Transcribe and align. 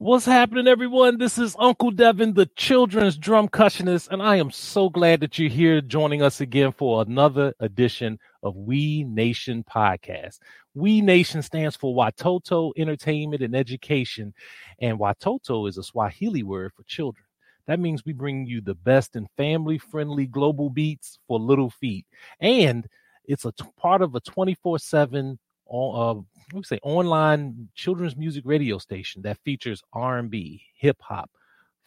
What's 0.00 0.26
happening, 0.26 0.68
everyone? 0.68 1.18
This 1.18 1.38
is 1.38 1.56
Uncle 1.58 1.90
Devin, 1.90 2.34
the 2.34 2.46
children's 2.56 3.18
drumcussionist, 3.18 4.08
and 4.10 4.22
I 4.22 4.36
am 4.36 4.50
so 4.50 4.90
glad 4.90 5.20
that 5.20 5.38
you're 5.38 5.50
here 5.50 5.82
joining 5.82 6.22
us 6.22 6.40
again 6.40 6.72
for 6.72 7.02
another 7.02 7.54
edition 7.60 8.18
of 8.42 8.56
We 8.56 9.04
Nation 9.04 9.64
podcast. 9.70 10.40
We 10.74 11.02
Nation 11.02 11.42
stands 11.42 11.76
for 11.76 11.94
Watoto 11.94 12.72
Entertainment 12.78 13.42
and 13.42 13.56
Education, 13.56 14.34
and 14.80 14.98
Watoto 15.00 15.68
is 15.68 15.78
a 15.78 15.84
Swahili 15.84 16.44
word 16.44 16.72
for 16.76 16.84
children. 16.84 17.26
That 17.66 17.80
means 17.80 18.06
we 18.06 18.14
bring 18.14 18.46
you 18.46 18.62
the 18.62 18.76
best 18.76 19.16
in 19.16 19.28
family 19.38 19.78
friendly 19.78 20.26
global 20.26 20.70
beats 20.70 21.18
for 21.28 21.40
little 21.40 21.70
feet. 21.70 22.06
And 22.40 22.88
it's 23.26 23.46
a 23.46 23.52
t- 23.52 23.66
part 23.78 24.02
of 24.02 24.14
a 24.16 24.20
24 24.20 24.80
7 24.80 25.38
uh, 25.70 26.14
we 26.52 26.62
say 26.64 26.78
online 26.82 27.68
children's 27.74 28.16
music 28.16 28.42
radio 28.46 28.78
station 28.78 29.22
that 29.22 29.38
features 29.44 29.82
R&B, 29.92 30.62
hip 30.76 30.96
hop, 31.00 31.30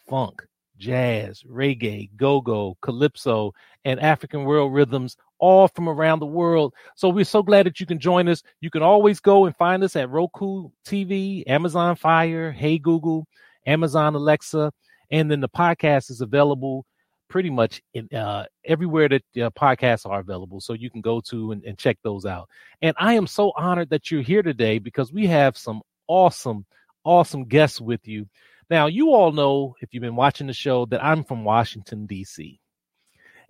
funk, 0.08 0.42
jazz, 0.78 1.42
reggae, 1.42 2.10
go-go, 2.16 2.76
calypso, 2.80 3.52
and 3.84 4.00
African 4.00 4.44
world 4.44 4.72
rhythms 4.72 5.16
all 5.38 5.68
from 5.68 5.88
around 5.88 6.20
the 6.20 6.26
world. 6.26 6.72
So 6.96 7.08
we're 7.08 7.24
so 7.24 7.42
glad 7.42 7.66
that 7.66 7.78
you 7.78 7.86
can 7.86 7.98
join 7.98 8.28
us. 8.28 8.42
You 8.60 8.70
can 8.70 8.82
always 8.82 9.20
go 9.20 9.44
and 9.44 9.56
find 9.56 9.84
us 9.84 9.96
at 9.96 10.10
Roku 10.10 10.70
TV, 10.86 11.44
Amazon 11.46 11.96
Fire, 11.96 12.50
Hey 12.50 12.78
Google, 12.78 13.26
Amazon 13.66 14.14
Alexa, 14.14 14.72
and 15.10 15.30
then 15.30 15.40
the 15.40 15.48
podcast 15.48 16.10
is 16.10 16.20
available 16.20 16.86
pretty 17.28 17.50
much 17.50 17.82
in 17.94 18.08
uh, 18.14 18.44
everywhere 18.64 19.08
that 19.08 19.22
uh, 19.36 19.50
podcasts 19.50 20.06
are 20.08 20.20
available. 20.20 20.60
So 20.60 20.72
you 20.72 20.90
can 20.90 21.00
go 21.00 21.20
to 21.22 21.52
and, 21.52 21.64
and 21.64 21.78
check 21.78 21.98
those 22.02 22.26
out. 22.26 22.48
And 22.82 22.94
I 22.98 23.14
am 23.14 23.26
so 23.26 23.52
honored 23.56 23.90
that 23.90 24.10
you're 24.10 24.22
here 24.22 24.42
today 24.42 24.78
because 24.78 25.12
we 25.12 25.26
have 25.26 25.56
some 25.56 25.82
awesome, 26.06 26.64
awesome 27.04 27.44
guests 27.44 27.80
with 27.80 28.06
you. 28.06 28.26
Now, 28.70 28.86
you 28.86 29.10
all 29.10 29.32
know, 29.32 29.74
if 29.80 29.92
you've 29.92 30.02
been 30.02 30.16
watching 30.16 30.46
the 30.46 30.52
show, 30.52 30.86
that 30.86 31.04
I'm 31.04 31.24
from 31.24 31.44
Washington, 31.44 32.06
D.C. 32.06 32.58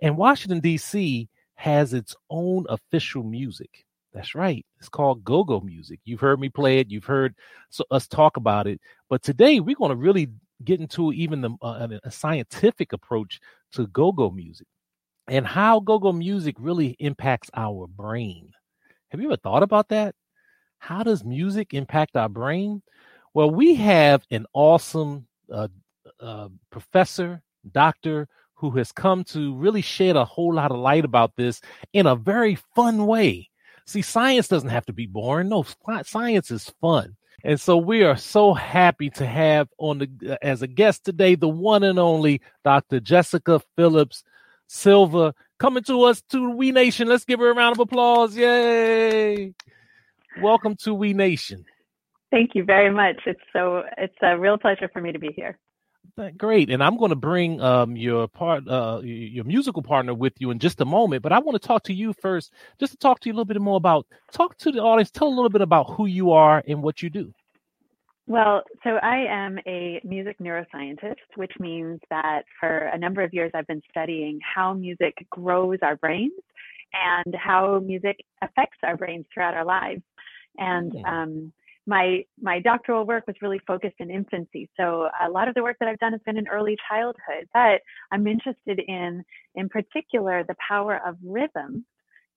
And 0.02 0.16
Washington, 0.16 0.60
D.C. 0.60 1.28
has 1.54 1.94
its 1.94 2.16
own 2.30 2.66
official 2.68 3.22
music. 3.22 3.84
That's 4.12 4.34
right. 4.34 4.64
It's 4.78 4.88
called 4.88 5.24
go 5.24 5.42
go 5.42 5.60
music. 5.60 6.00
You've 6.04 6.20
heard 6.20 6.40
me 6.40 6.48
play 6.48 6.78
it, 6.78 6.90
you've 6.90 7.04
heard 7.04 7.34
so, 7.70 7.84
us 7.90 8.06
talk 8.06 8.36
about 8.36 8.66
it. 8.66 8.80
But 9.08 9.22
today, 9.22 9.60
we're 9.60 9.76
going 9.76 9.90
to 9.90 9.96
really 9.96 10.28
get 10.64 10.80
into 10.80 11.12
even 11.12 11.40
the, 11.40 11.50
uh, 11.62 11.88
a 12.04 12.10
scientific 12.10 12.92
approach 12.92 13.40
to 13.72 13.86
go-go 13.88 14.30
music 14.30 14.66
and 15.28 15.46
how 15.46 15.80
go-go 15.80 16.12
music 16.12 16.56
really 16.58 16.96
impacts 16.98 17.50
our 17.54 17.86
brain. 17.86 18.50
Have 19.08 19.20
you 19.20 19.28
ever 19.28 19.36
thought 19.36 19.62
about 19.62 19.88
that? 19.88 20.14
How 20.78 21.02
does 21.02 21.24
music 21.24 21.72
impact 21.72 22.16
our 22.16 22.28
brain? 22.28 22.82
Well, 23.32 23.50
we 23.50 23.74
have 23.76 24.22
an 24.30 24.46
awesome 24.52 25.26
uh, 25.50 25.68
uh, 26.20 26.48
professor, 26.70 27.42
doctor, 27.72 28.28
who 28.54 28.70
has 28.72 28.92
come 28.92 29.24
to 29.24 29.54
really 29.56 29.82
shed 29.82 30.16
a 30.16 30.24
whole 30.24 30.54
lot 30.54 30.70
of 30.70 30.78
light 30.78 31.04
about 31.04 31.36
this 31.36 31.60
in 31.92 32.06
a 32.06 32.16
very 32.16 32.56
fun 32.74 33.06
way. 33.06 33.50
See, 33.86 34.02
science 34.02 34.48
doesn't 34.48 34.68
have 34.70 34.86
to 34.86 34.92
be 34.92 35.06
boring. 35.06 35.48
No, 35.48 35.64
science 36.04 36.50
is 36.50 36.72
fun. 36.80 37.16
And 37.46 37.60
so 37.60 37.76
we 37.76 38.02
are 38.04 38.16
so 38.16 38.54
happy 38.54 39.10
to 39.10 39.26
have 39.26 39.68
on 39.76 39.98
the 39.98 40.38
as 40.40 40.62
a 40.62 40.66
guest 40.66 41.04
today 41.04 41.34
the 41.34 41.46
one 41.46 41.82
and 41.82 41.98
only 41.98 42.40
Dr. 42.64 43.00
Jessica 43.00 43.60
Phillips 43.76 44.24
Silver 44.66 45.34
coming 45.58 45.82
to 45.84 46.04
us 46.04 46.22
to 46.30 46.50
We 46.50 46.72
Nation. 46.72 47.06
Let's 47.06 47.26
give 47.26 47.40
her 47.40 47.50
a 47.50 47.54
round 47.54 47.76
of 47.76 47.80
applause. 47.80 48.34
Yay! 48.34 49.52
Welcome 50.40 50.74
to 50.84 50.94
We 50.94 51.12
Nation. 51.12 51.66
Thank 52.30 52.54
you 52.54 52.64
very 52.64 52.90
much. 52.90 53.20
It's 53.26 53.40
so 53.52 53.82
it's 53.98 54.16
a 54.22 54.38
real 54.38 54.56
pleasure 54.56 54.88
for 54.90 55.02
me 55.02 55.12
to 55.12 55.18
be 55.18 55.32
here. 55.36 55.58
Great, 56.36 56.70
and 56.70 56.82
I'm 56.82 56.96
going 56.96 57.10
to 57.10 57.16
bring 57.16 57.60
um, 57.60 57.96
your 57.96 58.28
part, 58.28 58.68
uh, 58.68 59.00
your 59.02 59.44
musical 59.44 59.82
partner, 59.82 60.14
with 60.14 60.34
you 60.38 60.50
in 60.50 60.60
just 60.60 60.80
a 60.80 60.84
moment. 60.84 61.22
But 61.22 61.32
I 61.32 61.40
want 61.40 61.60
to 61.60 61.66
talk 61.66 61.82
to 61.84 61.92
you 61.92 62.12
first, 62.12 62.52
just 62.78 62.92
to 62.92 62.98
talk 62.98 63.20
to 63.20 63.28
you 63.28 63.32
a 63.32 63.36
little 63.36 63.44
bit 63.44 63.60
more 63.60 63.76
about. 63.76 64.06
Talk 64.32 64.56
to 64.58 64.70
the 64.70 64.78
audience. 64.78 65.10
Tell 65.10 65.26
a 65.26 65.34
little 65.34 65.50
bit 65.50 65.60
about 65.60 65.90
who 65.94 66.06
you 66.06 66.30
are 66.30 66.62
and 66.68 66.82
what 66.82 67.02
you 67.02 67.10
do. 67.10 67.32
Well, 68.26 68.62
so 68.82 68.90
I 68.90 69.26
am 69.28 69.58
a 69.66 70.00
music 70.02 70.38
neuroscientist, 70.40 71.16
which 71.36 71.52
means 71.58 72.00
that 72.10 72.42
for 72.58 72.78
a 72.78 72.98
number 72.98 73.22
of 73.22 73.34
years 73.34 73.50
I've 73.54 73.66
been 73.66 73.82
studying 73.90 74.38
how 74.54 74.72
music 74.72 75.14
grows 75.30 75.78
our 75.82 75.96
brains 75.96 76.32
and 76.94 77.34
how 77.34 77.80
music 77.80 78.24
affects 78.40 78.78
our 78.82 78.96
brains 78.96 79.26
throughout 79.32 79.54
our 79.54 79.64
lives. 79.64 80.02
And 80.56 80.92
hmm. 80.92 81.04
um, 81.04 81.52
my 81.86 82.24
my 82.40 82.60
doctoral 82.60 83.04
work 83.04 83.26
was 83.26 83.36
really 83.42 83.60
focused 83.66 83.96
in 83.98 84.10
infancy. 84.10 84.68
So 84.78 85.08
a 85.24 85.30
lot 85.30 85.48
of 85.48 85.54
the 85.54 85.62
work 85.62 85.76
that 85.80 85.88
i've 85.88 85.98
done 85.98 86.12
has 86.12 86.20
been 86.24 86.38
in 86.38 86.48
early 86.48 86.76
childhood 86.88 87.48
but 87.52 87.80
i'm 88.12 88.26
interested 88.26 88.80
in 88.86 89.22
in 89.54 89.68
particular 89.68 90.44
the 90.44 90.56
power 90.66 91.00
of 91.06 91.16
rhythm 91.24 91.84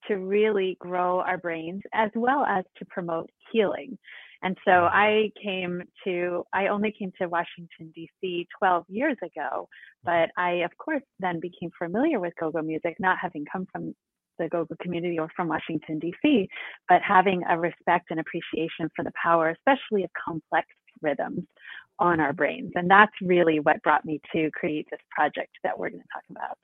to 0.08 0.16
really 0.16 0.78
grow 0.80 1.20
our 1.22 1.38
brains 1.38 1.82
as 1.94 2.10
well 2.16 2.46
as 2.46 2.64
to 2.78 2.86
promote 2.86 3.30
healing. 3.52 3.98
And 4.44 4.56
so 4.66 4.72
i 4.72 5.32
came 5.44 5.82
to 6.04 6.44
i 6.54 6.68
only 6.68 6.94
came 6.98 7.12
to 7.20 7.28
washington 7.28 7.92
d.c 7.96 8.48
12 8.60 8.86
years 8.90 9.18
ago 9.24 9.68
but 10.04 10.30
i 10.38 10.52
of 10.68 10.72
course 10.78 11.04
then 11.20 11.40
became 11.40 11.72
familiar 11.78 12.20
with 12.20 12.34
go-go 12.40 12.62
music 12.62 12.96
not 13.00 13.18
having 13.20 13.46
come 13.52 13.66
from 13.72 13.96
the 14.38 14.50
go-go 14.50 14.76
community 14.82 15.20
or 15.20 15.30
from 15.36 15.48
Washington, 15.48 16.00
D.C., 16.00 16.48
but 16.88 17.02
having 17.02 17.44
a 17.50 17.60
respect 17.60 18.12
and 18.12 18.20
appreciation 18.20 18.90
for 18.96 19.04
the 19.04 19.12
power, 19.22 19.50
especially 19.50 20.04
of 20.04 20.10
complex 20.14 20.68
rhythms 21.02 21.44
on 22.00 22.20
our 22.20 22.34
brains. 22.34 22.72
And 22.76 22.90
that's 22.90 23.14
really 23.22 23.60
what 23.60 23.82
brought 23.84 24.06
me 24.06 24.22
to 24.34 24.52
create 24.52 24.88
this 24.92 25.00
project 25.12 25.52
that 25.64 25.78
we're 25.78 25.90
going 25.90 26.02
to 26.02 26.08
talk 26.14 26.24
about. 26.30 26.58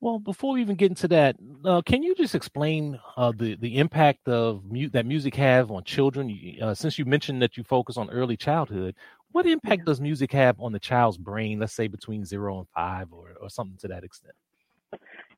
Well, 0.00 0.18
before 0.18 0.52
we 0.52 0.60
even 0.60 0.76
get 0.76 0.90
into 0.90 1.08
that, 1.08 1.36
uh, 1.64 1.80
can 1.80 2.02
you 2.02 2.14
just 2.14 2.34
explain 2.34 3.00
uh, 3.16 3.32
the 3.34 3.56
the 3.56 3.78
impact 3.78 4.28
of 4.28 4.62
mu- 4.70 4.90
that 4.90 5.06
music 5.06 5.34
have 5.36 5.70
on 5.70 5.84
children? 5.84 6.58
Uh, 6.60 6.74
since 6.74 6.98
you 6.98 7.06
mentioned 7.06 7.40
that 7.40 7.56
you 7.56 7.64
focus 7.64 7.96
on 7.96 8.10
early 8.10 8.36
childhood, 8.36 8.94
what 9.32 9.46
impact 9.46 9.86
does 9.86 9.98
music 9.98 10.32
have 10.32 10.60
on 10.60 10.72
the 10.72 10.78
child's 10.78 11.16
brain? 11.16 11.60
Let's 11.60 11.72
say 11.72 11.86
between 11.88 12.26
zero 12.26 12.58
and 12.58 12.68
five, 12.74 13.10
or 13.10 13.32
or 13.40 13.48
something 13.48 13.78
to 13.78 13.88
that 13.88 14.04
extent. 14.04 14.34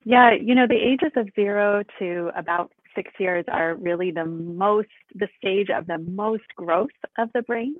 Yeah, 0.05 0.33
you 0.33 0.55
know, 0.55 0.67
the 0.67 0.75
ages 0.75 1.13
of 1.17 1.29
zero 1.35 1.83
to 1.99 2.31
about 2.37 2.73
six 2.95 3.11
years 3.19 3.45
are 3.49 3.75
really 3.75 4.11
the 4.11 4.25
most, 4.25 4.89
the 5.15 5.29
stage 5.37 5.69
of 5.71 5.87
the 5.87 5.99
most 5.99 6.45
growth 6.57 6.89
of 7.19 7.29
the 7.35 7.43
brain. 7.43 7.75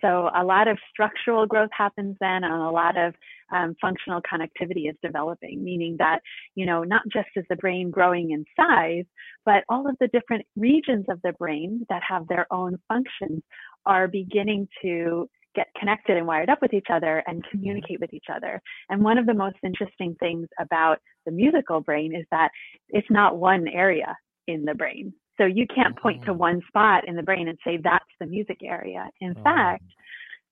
So 0.00 0.30
a 0.34 0.44
lot 0.44 0.68
of 0.68 0.78
structural 0.90 1.46
growth 1.46 1.70
happens 1.76 2.16
then, 2.20 2.44
and 2.44 2.52
a 2.52 2.70
lot 2.70 2.96
of 2.96 3.14
um, 3.52 3.74
functional 3.80 4.20
connectivity 4.22 4.88
is 4.88 4.96
developing, 5.02 5.64
meaning 5.64 5.96
that, 5.98 6.20
you 6.54 6.66
know, 6.66 6.84
not 6.84 7.02
just 7.12 7.28
is 7.34 7.44
the 7.50 7.56
brain 7.56 7.90
growing 7.90 8.30
in 8.30 8.44
size, 8.56 9.04
but 9.44 9.64
all 9.68 9.88
of 9.88 9.96
the 10.00 10.08
different 10.08 10.46
regions 10.56 11.06
of 11.08 11.20
the 11.22 11.32
brain 11.32 11.84
that 11.88 12.02
have 12.08 12.28
their 12.28 12.46
own 12.52 12.78
functions 12.86 13.42
are 13.86 14.06
beginning 14.06 14.68
to 14.82 15.28
get 15.54 15.68
connected 15.78 16.16
and 16.16 16.26
wired 16.26 16.50
up 16.50 16.60
with 16.62 16.74
each 16.74 16.88
other 16.90 17.22
and 17.26 17.42
mm-hmm. 17.42 17.50
communicate 17.50 18.00
with 18.00 18.12
each 18.12 18.26
other. 18.32 18.60
And 18.88 19.02
one 19.02 19.18
of 19.18 19.26
the 19.26 19.34
most 19.34 19.56
interesting 19.62 20.16
things 20.20 20.48
about 20.60 20.98
the 21.26 21.32
musical 21.32 21.80
brain 21.80 22.14
is 22.14 22.26
that 22.30 22.50
it's 22.88 23.10
not 23.10 23.38
one 23.38 23.68
area 23.68 24.16
in 24.46 24.64
the 24.64 24.74
brain. 24.74 25.12
So 25.38 25.46
you 25.46 25.66
can't 25.72 25.98
point 25.98 26.24
to 26.24 26.32
mm-hmm. 26.32 26.40
one 26.40 26.62
spot 26.68 27.06
in 27.06 27.16
the 27.16 27.22
brain 27.22 27.48
and 27.48 27.58
say 27.64 27.78
that's 27.82 28.04
the 28.20 28.26
music 28.26 28.58
area. 28.64 29.08
In 29.20 29.34
mm-hmm. 29.34 29.42
fact, 29.42 29.84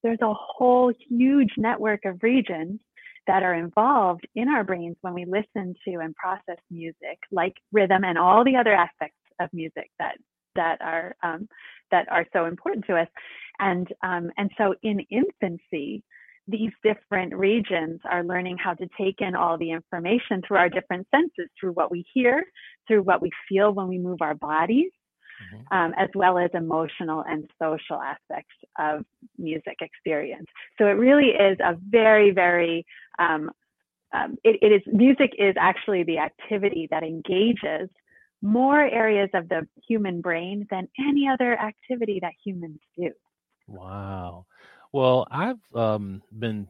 there's 0.03 0.21
a 0.21 0.33
whole 0.33 0.93
huge 1.09 1.51
network 1.57 2.05
of 2.05 2.21
regions 2.21 2.79
that 3.27 3.43
are 3.43 3.55
involved 3.55 4.25
in 4.35 4.47
our 4.47 4.63
brains 4.63 4.95
when 5.01 5.13
we 5.13 5.25
listen 5.25 5.75
to 5.85 5.95
and 5.99 6.15
process 6.15 6.57
music, 6.71 7.19
like 7.31 7.53
rhythm 7.73 8.03
and 8.05 8.17
all 8.17 8.45
the 8.45 8.55
other 8.55 8.73
aspects 8.73 9.17
of 9.39 9.49
music 9.53 9.89
that 9.99 10.15
that 10.55 10.81
are 10.81 11.15
um, 11.23 11.47
that 11.91 12.07
are 12.09 12.25
so 12.33 12.45
important 12.45 12.85
to 12.85 12.95
us. 12.95 13.07
And, 13.59 13.87
um, 14.03 14.31
and 14.37 14.51
so 14.57 14.75
in 14.83 14.99
infancy, 15.09 16.03
these 16.47 16.71
different 16.83 17.35
regions 17.35 17.99
are 18.09 18.23
learning 18.23 18.57
how 18.57 18.73
to 18.73 18.87
take 18.97 19.15
in 19.19 19.35
all 19.35 19.57
the 19.57 19.71
information 19.71 20.41
through 20.47 20.57
our 20.57 20.69
different 20.69 21.05
senses, 21.13 21.49
through 21.59 21.73
what 21.73 21.91
we 21.91 22.05
hear, 22.13 22.43
through 22.87 23.03
what 23.03 23.21
we 23.21 23.29
feel 23.49 23.73
when 23.73 23.87
we 23.87 23.97
move 23.97 24.21
our 24.21 24.35
bodies, 24.35 24.91
mm-hmm. 25.53 25.77
um, 25.77 25.93
as 25.97 26.07
well 26.15 26.37
as 26.37 26.49
emotional 26.53 27.23
and 27.27 27.49
social 27.61 28.01
aspects 28.01 28.55
of 28.79 29.03
music 29.37 29.77
experience. 29.81 30.47
So 30.77 30.87
it 30.87 30.91
really 30.91 31.31
is 31.31 31.57
a 31.59 31.75
very, 31.89 32.31
very, 32.31 32.85
um, 33.19 33.51
um, 34.13 34.37
it, 34.45 34.57
it 34.61 34.71
is, 34.71 34.81
music 34.93 35.31
is 35.37 35.55
actually 35.59 36.03
the 36.03 36.19
activity 36.19 36.87
that 36.91 37.03
engages 37.03 37.89
more 38.41 38.79
areas 38.79 39.29
of 39.33 39.49
the 39.49 39.67
human 39.85 40.21
brain 40.21 40.65
than 40.69 40.87
any 40.97 41.27
other 41.27 41.59
activity 41.59 42.19
that 42.21 42.33
humans 42.45 42.79
do. 42.95 43.11
Wow. 43.67 44.45
Well, 44.93 45.27
I've 45.29 45.59
um, 45.75 46.21
been, 46.37 46.67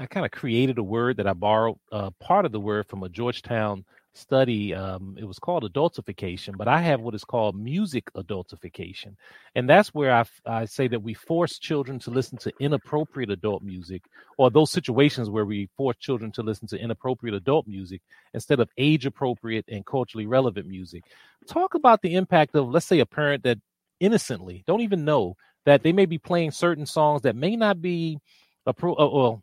I 0.00 0.06
kind 0.06 0.26
of 0.26 0.32
created 0.32 0.78
a 0.78 0.82
word 0.82 1.16
that 1.18 1.26
I 1.26 1.32
borrowed 1.32 1.76
uh, 1.92 2.10
part 2.20 2.44
of 2.44 2.52
the 2.52 2.60
word 2.60 2.86
from 2.88 3.02
a 3.02 3.08
Georgetown 3.08 3.84
study. 4.14 4.74
Um, 4.74 5.16
it 5.18 5.24
was 5.24 5.38
called 5.38 5.64
adultification, 5.64 6.56
but 6.56 6.68
I 6.68 6.80
have 6.80 7.00
what 7.00 7.14
is 7.14 7.24
called 7.24 7.56
music 7.56 8.12
adultification, 8.14 9.16
and 9.54 9.68
that's 9.68 9.92
where 9.92 10.12
I, 10.12 10.24
I 10.46 10.64
say 10.64 10.88
that 10.88 11.02
we 11.02 11.14
force 11.14 11.58
children 11.58 11.98
to 12.00 12.10
listen 12.10 12.38
to 12.38 12.52
inappropriate 12.60 13.30
adult 13.30 13.62
music, 13.62 14.04
or 14.38 14.50
those 14.50 14.70
situations 14.70 15.30
where 15.30 15.44
we 15.44 15.68
force 15.76 15.96
children 15.98 16.30
to 16.32 16.42
listen 16.42 16.66
to 16.68 16.78
inappropriate 16.78 17.34
adult 17.34 17.66
music 17.66 18.02
instead 18.34 18.60
of 18.60 18.70
age 18.78 19.04
appropriate 19.04 19.64
and 19.68 19.84
culturally 19.84 20.26
relevant 20.26 20.66
music. 20.66 21.04
Talk 21.48 21.74
about 21.74 22.00
the 22.02 22.14
impact 22.14 22.54
of, 22.54 22.68
let's 22.68 22.86
say, 22.86 23.00
a 23.00 23.06
parent 23.06 23.42
that 23.44 23.58
innocently 24.00 24.64
don't 24.66 24.80
even 24.80 25.04
know 25.04 25.36
that 25.64 25.82
they 25.82 25.92
may 25.92 26.06
be 26.06 26.18
playing 26.18 26.50
certain 26.50 26.86
songs 26.86 27.22
that 27.22 27.36
may 27.36 27.56
not 27.56 27.80
be 27.80 28.18
appro- 28.68 29.00
uh, 29.00 29.08
well 29.08 29.42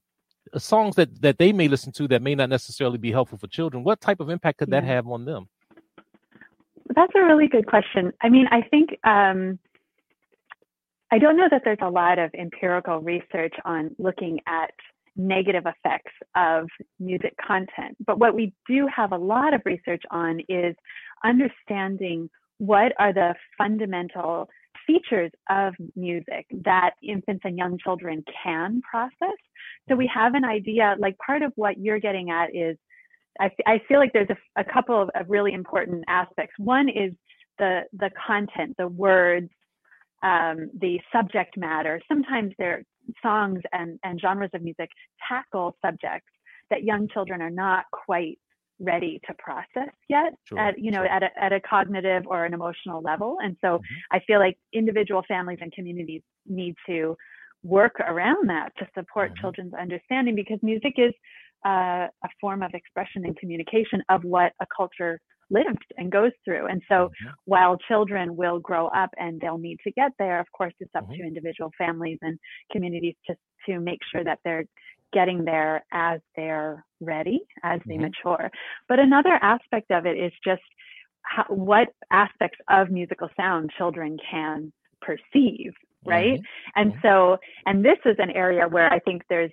uh, 0.53 0.59
songs 0.59 0.95
that 0.95 1.21
that 1.21 1.37
they 1.37 1.51
may 1.53 1.67
listen 1.67 1.91
to 1.93 2.07
that 2.07 2.21
may 2.21 2.35
not 2.35 2.49
necessarily 2.49 2.97
be 2.97 3.11
helpful 3.11 3.37
for 3.37 3.47
children. 3.47 3.83
What 3.83 4.01
type 4.01 4.19
of 4.19 4.29
impact 4.29 4.59
could 4.59 4.71
that 4.71 4.83
have 4.83 5.07
on 5.07 5.25
them? 5.25 5.47
That's 6.95 7.13
a 7.15 7.21
really 7.21 7.47
good 7.47 7.67
question. 7.67 8.11
I 8.21 8.29
mean 8.29 8.47
i 8.51 8.61
think 8.61 8.89
um, 9.03 9.59
i 11.11 11.17
don't 11.19 11.37
know 11.37 11.47
that 11.49 11.61
there's 11.63 11.77
a 11.81 11.89
lot 11.89 12.19
of 12.19 12.31
empirical 12.37 12.99
research 12.99 13.53
on 13.65 13.95
looking 13.97 14.39
at 14.47 14.71
negative 15.17 15.65
effects 15.65 16.13
of 16.35 16.67
music 16.99 17.35
content 17.45 17.97
but 18.05 18.17
what 18.17 18.33
we 18.33 18.53
do 18.67 18.87
have 18.87 19.11
a 19.11 19.17
lot 19.17 19.53
of 19.53 19.61
research 19.65 20.03
on 20.09 20.39
is 20.47 20.73
understanding 21.23 22.29
what 22.59 22.93
are 22.97 23.11
the 23.11 23.35
fundamental 23.57 24.47
features 24.85 25.31
of 25.49 25.73
music 25.95 26.45
that 26.63 26.91
infants 27.03 27.41
and 27.45 27.57
young 27.57 27.77
children 27.77 28.23
can 28.43 28.81
process. 28.81 29.37
So 29.89 29.95
we 29.95 30.09
have 30.13 30.33
an 30.33 30.45
idea, 30.45 30.95
like 30.99 31.17
part 31.17 31.41
of 31.41 31.51
what 31.55 31.79
you're 31.79 31.99
getting 31.99 32.29
at 32.29 32.55
is, 32.55 32.77
I, 33.39 33.49
I 33.65 33.81
feel 33.87 33.99
like 33.99 34.11
there's 34.13 34.29
a, 34.29 34.61
a 34.61 34.63
couple 34.63 35.01
of, 35.01 35.09
of, 35.15 35.29
really 35.29 35.53
important 35.53 36.03
aspects. 36.07 36.53
One 36.57 36.89
is 36.89 37.13
the, 37.59 37.81
the 37.93 38.11
content, 38.27 38.75
the 38.77 38.87
words, 38.87 39.49
um, 40.23 40.69
the 40.79 40.99
subject 41.13 41.57
matter. 41.57 42.01
Sometimes 42.07 42.53
their 42.57 42.83
songs 43.21 43.61
and, 43.71 43.97
and 44.03 44.19
genres 44.19 44.51
of 44.53 44.61
music 44.61 44.89
tackle 45.27 45.75
subjects 45.83 46.27
that 46.69 46.83
young 46.83 47.07
children 47.07 47.41
are 47.41 47.49
not 47.49 47.85
quite 47.91 48.37
ready 48.81 49.19
to 49.27 49.33
process 49.35 49.93
yet 50.09 50.33
sure, 50.45 50.59
at 50.59 50.77
you 50.77 50.91
know 50.91 50.99
sure. 50.99 51.07
at, 51.07 51.23
a, 51.23 51.29
at 51.39 51.53
a 51.53 51.59
cognitive 51.61 52.23
or 52.25 52.45
an 52.45 52.53
emotional 52.53 53.01
level 53.01 53.37
and 53.41 53.55
so 53.61 53.77
mm-hmm. 53.77 54.15
i 54.15 54.19
feel 54.25 54.39
like 54.39 54.57
individual 54.73 55.23
families 55.27 55.59
and 55.61 55.71
communities 55.73 56.21
need 56.47 56.75
to 56.85 57.15
work 57.63 57.99
around 58.07 58.49
that 58.49 58.69
to 58.77 58.87
support 58.97 59.31
mm-hmm. 59.31 59.41
children's 59.41 59.73
understanding 59.73 60.35
because 60.35 60.57
music 60.61 60.93
is 60.97 61.13
uh, 61.63 62.07
a 62.23 62.29
form 62.39 62.63
of 62.63 62.71
expression 62.73 63.23
and 63.23 63.37
communication 63.37 64.01
of 64.09 64.23
what 64.23 64.51
a 64.61 64.65
culture 64.75 65.19
lives 65.51 65.77
and 65.97 66.11
goes 66.11 66.31
through 66.43 66.65
and 66.67 66.81
so 66.87 66.95
mm-hmm. 66.95 67.29
while 67.45 67.77
children 67.87 68.35
will 68.35 68.59
grow 68.59 68.87
up 68.87 69.09
and 69.17 69.39
they'll 69.41 69.57
need 69.57 69.77
to 69.83 69.91
get 69.91 70.11
there 70.17 70.39
of 70.39 70.47
course 70.57 70.73
it's 70.79 70.95
up 70.95 71.07
to 71.07 71.15
mm-hmm. 71.15 71.27
individual 71.27 71.71
families 71.77 72.17
and 72.21 72.39
communities 72.71 73.15
to 73.27 73.35
to 73.65 73.79
make 73.79 73.99
sure 74.11 74.23
that 74.23 74.39
they're 74.43 74.65
getting 75.13 75.43
there 75.45 75.83
as 75.91 76.19
they're 76.35 76.85
ready, 76.99 77.41
as 77.63 77.79
they 77.85 77.95
mm-hmm. 77.95 78.03
mature. 78.03 78.49
But 78.87 78.99
another 78.99 79.37
aspect 79.41 79.91
of 79.91 80.05
it 80.05 80.17
is 80.17 80.31
just 80.43 80.61
how, 81.23 81.45
what 81.49 81.89
aspects 82.11 82.59
of 82.69 82.89
musical 82.89 83.29
sound 83.37 83.71
children 83.77 84.17
can 84.29 84.71
perceive, 85.01 85.73
right? 86.05 86.39
Mm-hmm. 86.39 86.81
And 86.81 86.93
so, 87.01 87.37
and 87.65 87.83
this 87.83 87.97
is 88.05 88.15
an 88.19 88.31
area 88.31 88.67
where 88.67 88.91
I 88.91 88.99
think 88.99 89.23
there's 89.29 89.51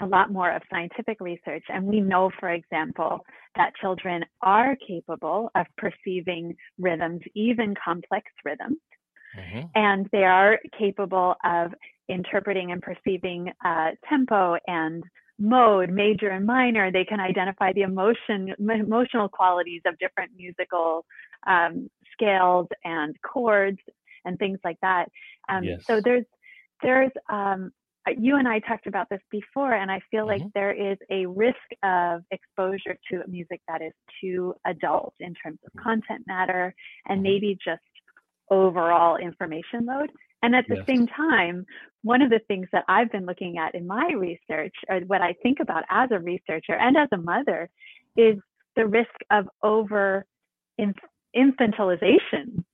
a 0.00 0.06
lot 0.06 0.30
more 0.30 0.50
of 0.50 0.62
scientific 0.70 1.20
research. 1.20 1.64
And 1.68 1.84
we 1.84 2.00
know, 2.00 2.30
for 2.38 2.50
example, 2.50 3.20
that 3.56 3.72
children 3.80 4.24
are 4.42 4.76
capable 4.86 5.50
of 5.54 5.66
perceiving 5.78 6.54
rhythms, 6.78 7.20
even 7.34 7.74
complex 7.82 8.26
rhythms. 8.44 8.78
Mm-hmm. 9.38 9.66
And 9.74 10.08
they 10.12 10.24
are 10.24 10.58
capable 10.78 11.34
of 11.44 11.72
interpreting 12.08 12.72
and 12.72 12.82
perceiving 12.82 13.52
uh, 13.64 13.90
tempo 14.08 14.56
and 14.66 15.02
mode, 15.38 15.90
major 15.90 16.28
and 16.30 16.46
minor. 16.46 16.90
They 16.90 17.04
can 17.04 17.20
identify 17.20 17.72
the 17.72 17.82
emotion, 17.82 18.54
emotional 18.58 19.28
qualities 19.28 19.82
of 19.86 19.98
different 19.98 20.32
musical 20.36 21.04
um, 21.46 21.88
scales 22.12 22.68
and 22.84 23.14
chords 23.22 23.78
and 24.24 24.38
things 24.38 24.58
like 24.64 24.78
that. 24.82 25.06
Um, 25.48 25.64
yes. 25.64 25.84
So 25.86 26.00
there's 26.00 26.24
there's 26.82 27.12
um, 27.30 27.72
you 28.18 28.36
and 28.36 28.46
I 28.46 28.60
talked 28.60 28.86
about 28.86 29.08
this 29.10 29.20
before, 29.30 29.74
and 29.74 29.90
I 29.90 30.00
feel 30.10 30.26
mm-hmm. 30.26 30.42
like 30.42 30.52
there 30.54 30.72
is 30.72 30.98
a 31.10 31.26
risk 31.26 31.56
of 31.82 32.22
exposure 32.30 32.96
to 33.10 33.22
music 33.28 33.60
that 33.68 33.82
is 33.82 33.92
too 34.20 34.54
adult 34.64 35.14
in 35.20 35.34
terms 35.34 35.58
of 35.66 35.72
mm-hmm. 35.72 35.88
content 35.88 36.24
matter 36.26 36.74
and 37.06 37.16
mm-hmm. 37.16 37.22
maybe 37.24 37.58
just 37.64 37.80
overall 38.50 39.16
information 39.16 39.86
load. 39.86 40.10
And 40.42 40.54
at 40.54 40.66
the 40.68 40.76
yes. 40.76 40.86
same 40.86 41.06
time, 41.06 41.64
one 42.02 42.22
of 42.22 42.30
the 42.30 42.40
things 42.46 42.68
that 42.72 42.84
I've 42.88 43.10
been 43.10 43.26
looking 43.26 43.58
at 43.58 43.74
in 43.74 43.86
my 43.86 44.12
research, 44.12 44.74
or 44.88 45.00
what 45.00 45.22
I 45.22 45.34
think 45.42 45.58
about 45.60 45.84
as 45.90 46.10
a 46.12 46.18
researcher 46.18 46.74
and 46.74 46.96
as 46.96 47.08
a 47.12 47.16
mother, 47.16 47.68
is 48.16 48.36
the 48.76 48.86
risk 48.86 49.14
of 49.30 49.48
over 49.62 50.24
infantilization 50.78 52.64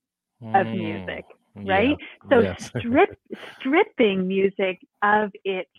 mm. 0.43 0.61
of 0.61 0.67
music, 0.67 1.25
right? 1.55 1.95
Yeah. 1.99 2.29
So 2.29 2.39
yes. 2.41 2.71
strip, 2.77 3.17
stripping 3.59 4.27
music 4.27 4.79
of 5.01 5.31
its 5.43 5.69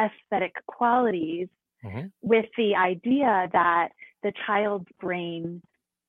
aesthetic 0.00 0.54
qualities 0.66 1.48
mm-hmm. 1.84 2.06
with 2.22 2.46
the 2.56 2.74
idea 2.76 3.48
that 3.52 3.88
the 4.22 4.32
child's 4.46 4.88
brain 5.00 5.62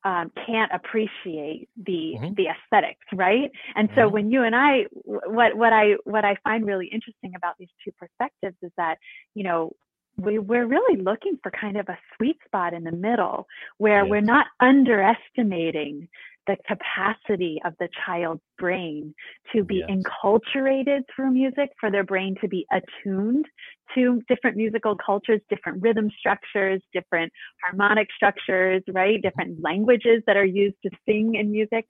um, 0.04 0.32
can't 0.46 0.72
appreciate 0.74 1.70
the 1.78 2.16
mm-hmm. 2.16 2.34
the 2.36 2.48
aesthetics, 2.48 3.06
right? 3.14 3.52
And 3.76 3.90
so 3.96 4.02
mm-hmm. 4.02 4.14
when 4.14 4.32
you 4.32 4.44
and 4.44 4.56
I, 4.56 4.86
what 5.04 5.56
what 5.58 5.74
I 5.74 5.96
what 6.04 6.24
I 6.26 6.38
find 6.44 6.66
really 6.66 6.88
interesting 6.88 7.34
about 7.36 7.56
these 7.60 7.70
two 7.84 7.92
perspectives 7.94 8.56
is 8.62 8.72
that 8.78 8.98
you 9.34 9.44
know 9.44 9.74
we, 10.18 10.40
we're 10.40 10.66
really 10.66 11.02
looking 11.02 11.38
for 11.44 11.52
kind 11.52 11.78
of 11.78 11.88
a 11.90 11.98
sweet 12.16 12.38
spot 12.46 12.74
in 12.74 12.84
the 12.84 12.92
middle 12.92 13.48
where 13.78 14.04
yes. 14.04 14.10
we're 14.10 14.22
not 14.22 14.48
underestimating 14.60 16.08
the 16.48 16.56
capacity 16.68 17.60
of 17.66 17.74
the 17.80 17.90
child's 18.06 18.42
brain 18.58 19.14
to 19.54 19.64
be 19.64 19.84
yes. 19.88 19.90
enculturated 19.90 21.02
through 21.14 21.32
music, 21.32 21.70
for 21.80 21.92
their 21.92 22.04
brain 22.04 22.36
to 22.42 22.48
be 22.48 22.66
attuned 22.72 23.46
to 23.96 24.22
different 24.28 24.58
musical 24.58 24.96
cultures, 24.96 25.42
different 25.50 25.82
rhythm 25.82 26.10
structures, 26.20 26.82
different 26.94 27.32
harmonic 27.64 28.08
structures, 28.16 28.81
right? 28.94 29.16
Mm-hmm. 29.16 29.28
Different 29.28 29.62
languages 29.62 30.24
that 30.26 30.38
are 30.38 30.45
used 30.45 30.78
to 30.83 30.90
sing 31.06 31.36
in 31.36 31.52
music. 31.52 31.86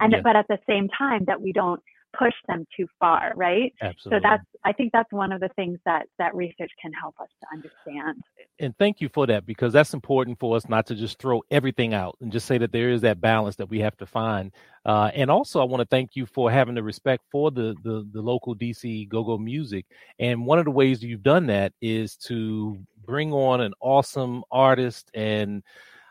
And, 0.00 0.14
but 0.22 0.36
at 0.36 0.46
the 0.48 0.58
same 0.68 0.88
time, 0.96 1.24
that 1.26 1.40
we 1.40 1.52
don't 1.52 1.80
push 2.18 2.34
them 2.48 2.66
too 2.76 2.86
far, 3.00 3.32
right? 3.36 3.72
Absolutely. 3.80 4.18
So 4.18 4.28
that's 4.28 4.44
I 4.64 4.72
think 4.72 4.92
that's 4.92 5.12
one 5.12 5.32
of 5.32 5.40
the 5.40 5.48
things 5.56 5.78
that 5.84 6.06
that 6.18 6.34
research 6.34 6.70
can 6.80 6.92
help 6.92 7.14
us 7.20 7.28
to 7.40 7.46
understand. 7.52 8.22
And 8.58 8.76
thank 8.78 9.00
you 9.00 9.08
for 9.08 9.26
that 9.26 9.46
because 9.46 9.72
that's 9.72 9.94
important 9.94 10.38
for 10.38 10.56
us 10.56 10.68
not 10.68 10.86
to 10.86 10.94
just 10.94 11.18
throw 11.18 11.42
everything 11.50 11.94
out 11.94 12.16
and 12.20 12.30
just 12.30 12.46
say 12.46 12.58
that 12.58 12.72
there 12.72 12.90
is 12.90 13.00
that 13.02 13.20
balance 13.20 13.56
that 13.56 13.68
we 13.68 13.80
have 13.80 13.96
to 13.98 14.06
find. 14.06 14.52
Uh, 14.84 15.10
and 15.14 15.30
also, 15.30 15.60
I 15.60 15.64
want 15.64 15.80
to 15.80 15.86
thank 15.86 16.16
you 16.16 16.26
for 16.26 16.50
having 16.50 16.74
the 16.74 16.82
respect 16.82 17.24
for 17.30 17.50
the, 17.50 17.74
the 17.82 18.08
the 18.12 18.22
local 18.22 18.54
DC 18.54 19.08
go 19.08 19.24
go 19.24 19.38
music. 19.38 19.86
And 20.18 20.46
one 20.46 20.58
of 20.58 20.64
the 20.64 20.70
ways 20.70 21.02
you've 21.02 21.22
done 21.22 21.46
that 21.46 21.72
is 21.80 22.16
to 22.28 22.78
bring 23.04 23.32
on 23.32 23.60
an 23.60 23.72
awesome 23.80 24.44
artist 24.50 25.10
and 25.14 25.62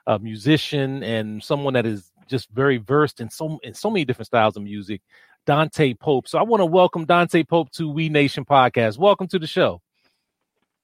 a 0.08 0.20
musician 0.20 1.04
and 1.04 1.44
someone 1.44 1.74
that 1.74 1.86
is 1.86 2.12
just 2.28 2.50
very 2.52 2.78
versed 2.78 3.20
in 3.20 3.30
so 3.30 3.60
in 3.64 3.74
so 3.74 3.90
many 3.90 4.06
different 4.06 4.28
styles 4.28 4.56
of 4.56 4.64
music 4.64 5.02
Dante 5.46 5.94
Pope. 5.94 6.28
So 6.28 6.38
I 6.38 6.44
want 6.44 6.62
to 6.62 6.66
welcome 6.66 7.06
Dante 7.06 7.44
Pope 7.44 7.72
to 7.72 7.90
We 7.90 8.10
Nation 8.10 8.46
podcast. 8.46 8.98
Welcome 8.98 9.28
to 9.30 9.40
the 9.40 9.48
show. 9.48 9.82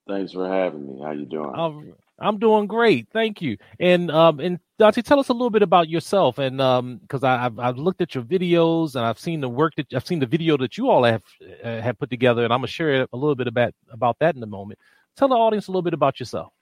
Thanks 0.07 0.31
for 0.31 0.47
having 0.47 0.87
me. 0.87 1.01
How 1.03 1.11
you 1.11 1.25
doing? 1.25 1.51
I'm, 1.53 1.93
I'm 2.19 2.39
doing 2.39 2.65
great, 2.65 3.07
thank 3.11 3.41
you. 3.41 3.57
And 3.79 4.09
um, 4.09 4.39
and 4.39 4.59
Dante, 4.79 5.01
tell 5.01 5.19
us 5.19 5.29
a 5.29 5.33
little 5.33 5.49
bit 5.49 5.61
about 5.61 5.89
yourself. 5.89 6.39
And 6.39 6.59
um, 6.59 6.97
because 6.97 7.23
I've 7.23 7.59
I've 7.59 7.77
looked 7.77 8.01
at 8.01 8.15
your 8.15 8.23
videos 8.23 8.95
and 8.95 9.05
I've 9.05 9.19
seen 9.19 9.41
the 9.41 9.49
work 9.49 9.75
that 9.75 9.93
I've 9.93 10.07
seen 10.07 10.19
the 10.19 10.25
video 10.25 10.57
that 10.57 10.77
you 10.77 10.89
all 10.89 11.03
have 11.03 11.21
uh, 11.63 11.81
have 11.81 11.99
put 11.99 12.09
together, 12.09 12.43
and 12.43 12.53
I'm 12.53 12.59
gonna 12.59 12.67
share 12.67 13.07
a 13.11 13.17
little 13.17 13.35
bit 13.35 13.47
about 13.47 13.73
about 13.91 14.17
that 14.19 14.35
in 14.35 14.41
a 14.41 14.47
moment. 14.47 14.79
Tell 15.15 15.27
the 15.27 15.35
audience 15.35 15.67
a 15.67 15.71
little 15.71 15.83
bit 15.83 15.93
about 15.93 16.19
yourself. 16.19 16.53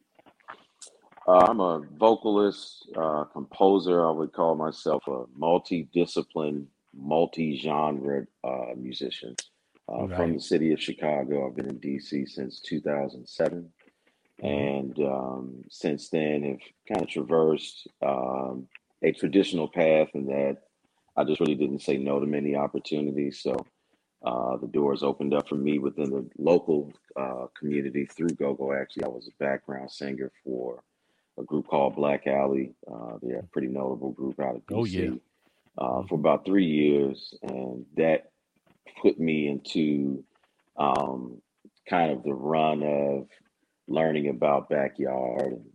Uh, 1.28 1.48
I'm 1.50 1.60
a 1.60 1.82
vocalist, 1.98 2.88
uh, 2.96 3.24
composer. 3.26 4.06
I 4.06 4.12
would 4.12 4.32
call 4.32 4.56
myself 4.56 5.04
a 5.08 5.24
multi-discipline 5.36 6.68
multi-genre 6.96 8.26
uh, 8.44 8.74
musician 8.78 9.36
uh, 9.92 10.08
right. 10.08 10.18
from 10.18 10.34
the 10.34 10.40
city 10.40 10.74
of 10.74 10.82
Chicago. 10.82 11.48
I've 11.48 11.56
been 11.56 11.70
in 11.70 11.80
DC 11.80 12.28
since 12.28 12.60
2007, 12.62 13.70
mm-hmm. 14.42 14.46
and 14.46 15.00
um, 15.00 15.64
since 15.70 16.10
then 16.10 16.44
have 16.44 16.60
kind 16.88 17.02
of 17.02 17.10
traversed 17.10 17.88
um, 18.02 18.68
a 19.04 19.12
traditional 19.12 19.68
path, 19.68 20.10
in 20.14 20.26
that 20.28 20.58
I 21.16 21.24
just 21.24 21.40
really 21.40 21.56
didn't 21.56 21.82
say 21.82 21.98
no 21.98 22.20
to 22.20 22.26
many 22.26 22.56
opportunities. 22.56 23.42
So 23.42 23.56
uh, 24.26 24.58
the 24.58 24.68
doors 24.68 25.04
opened 25.04 25.34
up 25.34 25.48
for 25.48 25.56
me 25.56 25.80
within 25.80 26.10
the 26.10 26.28
local 26.38 26.92
uh, 27.16 27.46
community 27.58 28.06
through 28.06 28.30
GoGo. 28.30 28.74
Actually, 28.74 29.06
I 29.06 29.10
was 29.10 29.28
a 29.28 29.44
background 29.44 29.92
singer 29.92 30.32
for 30.44 30.84
a 31.38 31.44
group 31.44 31.68
called 31.68 31.96
Black 31.96 32.28
Alley. 32.28 32.74
Uh, 32.92 33.18
they're 33.22 33.40
a 33.40 33.44
pretty 33.44 33.68
notable 33.68 34.12
group 34.12 34.40
out 34.40 34.56
of 34.56 34.66
DC. 34.66 34.76
Oh 34.76 34.86
yeah. 34.86 35.12
Uh, 35.78 36.04
for 36.08 36.16
about 36.16 36.46
three 36.46 36.66
years, 36.66 37.34
and 37.44 37.86
that 37.98 38.32
put 39.02 39.20
me 39.20 39.48
into 39.48 40.24
um, 40.78 41.42
kind 41.90 42.12
of 42.12 42.24
the 42.24 42.34
run 42.34 42.82
of 42.82 43.28
learning 43.88 44.30
about 44.30 44.70
backyard 44.70 45.52
and 45.52 45.66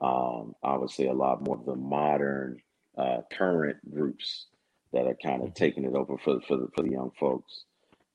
um, 0.00 0.54
I 0.62 0.76
would 0.76 0.90
say 0.90 1.06
a 1.06 1.12
lot 1.12 1.42
more 1.42 1.56
of 1.56 1.64
the 1.64 1.74
modern 1.74 2.58
uh, 2.96 3.18
current 3.32 3.78
groups 3.90 4.46
that 4.92 5.06
are 5.06 5.16
kind 5.22 5.42
of 5.42 5.48
mm-hmm. 5.48 5.64
taking 5.64 5.84
it 5.84 5.94
over 5.94 6.16
for 6.18 6.40
for 6.46 6.56
the, 6.56 6.68
for 6.74 6.82
the 6.82 6.92
young 6.92 7.10
folks. 7.18 7.64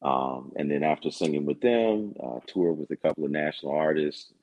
Um, 0.01 0.51
and 0.57 0.69
then 0.69 0.83
after 0.83 1.12
singing 1.12 1.45
with 1.45 1.62
them, 1.62 2.13
uh, 2.21 2.39
toured 2.47 2.77
with 2.77 2.91
a 2.91 2.97
couple 2.97 3.23
of 3.23 3.31
national 3.31 3.73
artists, 3.73 4.33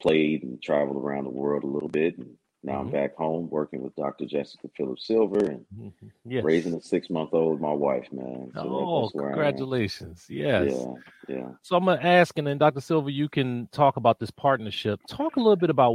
played 0.00 0.42
and 0.42 0.60
traveled 0.60 0.96
around 0.96 1.24
the 1.24 1.30
world 1.30 1.62
a 1.62 1.68
little 1.68 1.88
bit. 1.88 2.18
And 2.18 2.36
now 2.64 2.80
I'm 2.80 2.86
hmm 2.86 2.92
back 2.92 3.14
home 3.16 3.48
working 3.50 3.82
with 3.82 3.94
Dr. 3.96 4.26
Jessica 4.26 4.68
Phillips 4.76 5.06
Silver 5.06 5.40
and 5.46 5.64
hmm 5.76 5.88
Yes. 6.26 6.44
raising 6.44 6.74
a 6.74 6.80
six 6.80 7.10
month 7.10 7.30
old 7.32 7.60
my 7.60 7.72
wife, 7.72 8.08
man. 8.12 8.52
So 8.54 8.60
Oh, 8.60 9.02
that's 9.02 9.14
where 9.14 9.26
I 9.28 9.32
am. 9.32 9.40
congratulations. 9.42 10.26
Yes. 10.28 10.88
Yeah, 11.28 11.36
yeah. 11.36 11.48
So 11.62 11.76
I'm 11.76 11.84
gonna 11.84 12.00
ask, 12.02 12.36
and 12.38 12.46
then 12.46 12.58
Dr. 12.58 12.80
Silver, 12.80 13.10
you 13.10 13.28
can 13.28 13.68
talk 13.72 13.96
about 13.96 14.18
this 14.18 14.30
partnership. 14.30 15.00
Talk 15.08 15.36
a 15.36 15.40
little 15.40 15.56
bit 15.56 15.70
about 15.70 15.94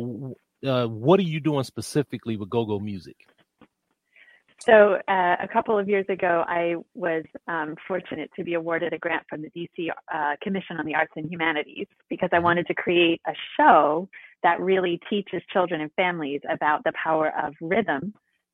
uh, 0.66 0.88
what 0.88 1.20
are 1.20 1.24
you 1.24 1.40
doing 1.40 1.64
specifically 1.64 2.38
with 2.38 2.50
Go 2.50 2.66
Go 2.66 2.80
Music? 2.80 3.18
So, 4.60 4.96
uh, 5.08 5.36
a 5.40 5.48
couple 5.52 5.80
of 5.80 5.88
years 5.88 6.06
ago, 6.10 6.44
I 6.48 6.76
was 6.94 7.24
um, 7.48 7.76
fortunate 7.88 8.30
to 8.36 8.44
be 8.44 8.56
awarded 8.56 8.94
a 8.94 8.98
grant 8.98 9.24
from 9.30 9.42
the 9.42 9.50
DC 9.52 9.90
uh, 10.14 10.36
Commission 10.44 10.78
on 10.78 10.86
the 10.86 10.96
Arts 10.96 11.14
and 11.16 11.32
Humanities 11.32 11.88
because 12.10 12.30
I 12.34 12.40
Mhm. 12.40 12.44
wanted 12.44 12.68
to 12.68 12.74
create 12.74 13.22
a 13.26 13.34
show 13.58 14.10
that 14.44 14.60
really 14.60 15.00
teaches 15.10 15.42
children 15.52 15.82
and 15.82 15.92
families 15.94 16.42
about 16.50 16.84
the 16.84 16.94
power 17.02 17.32
of 17.42 17.54
rhythm 17.62 18.14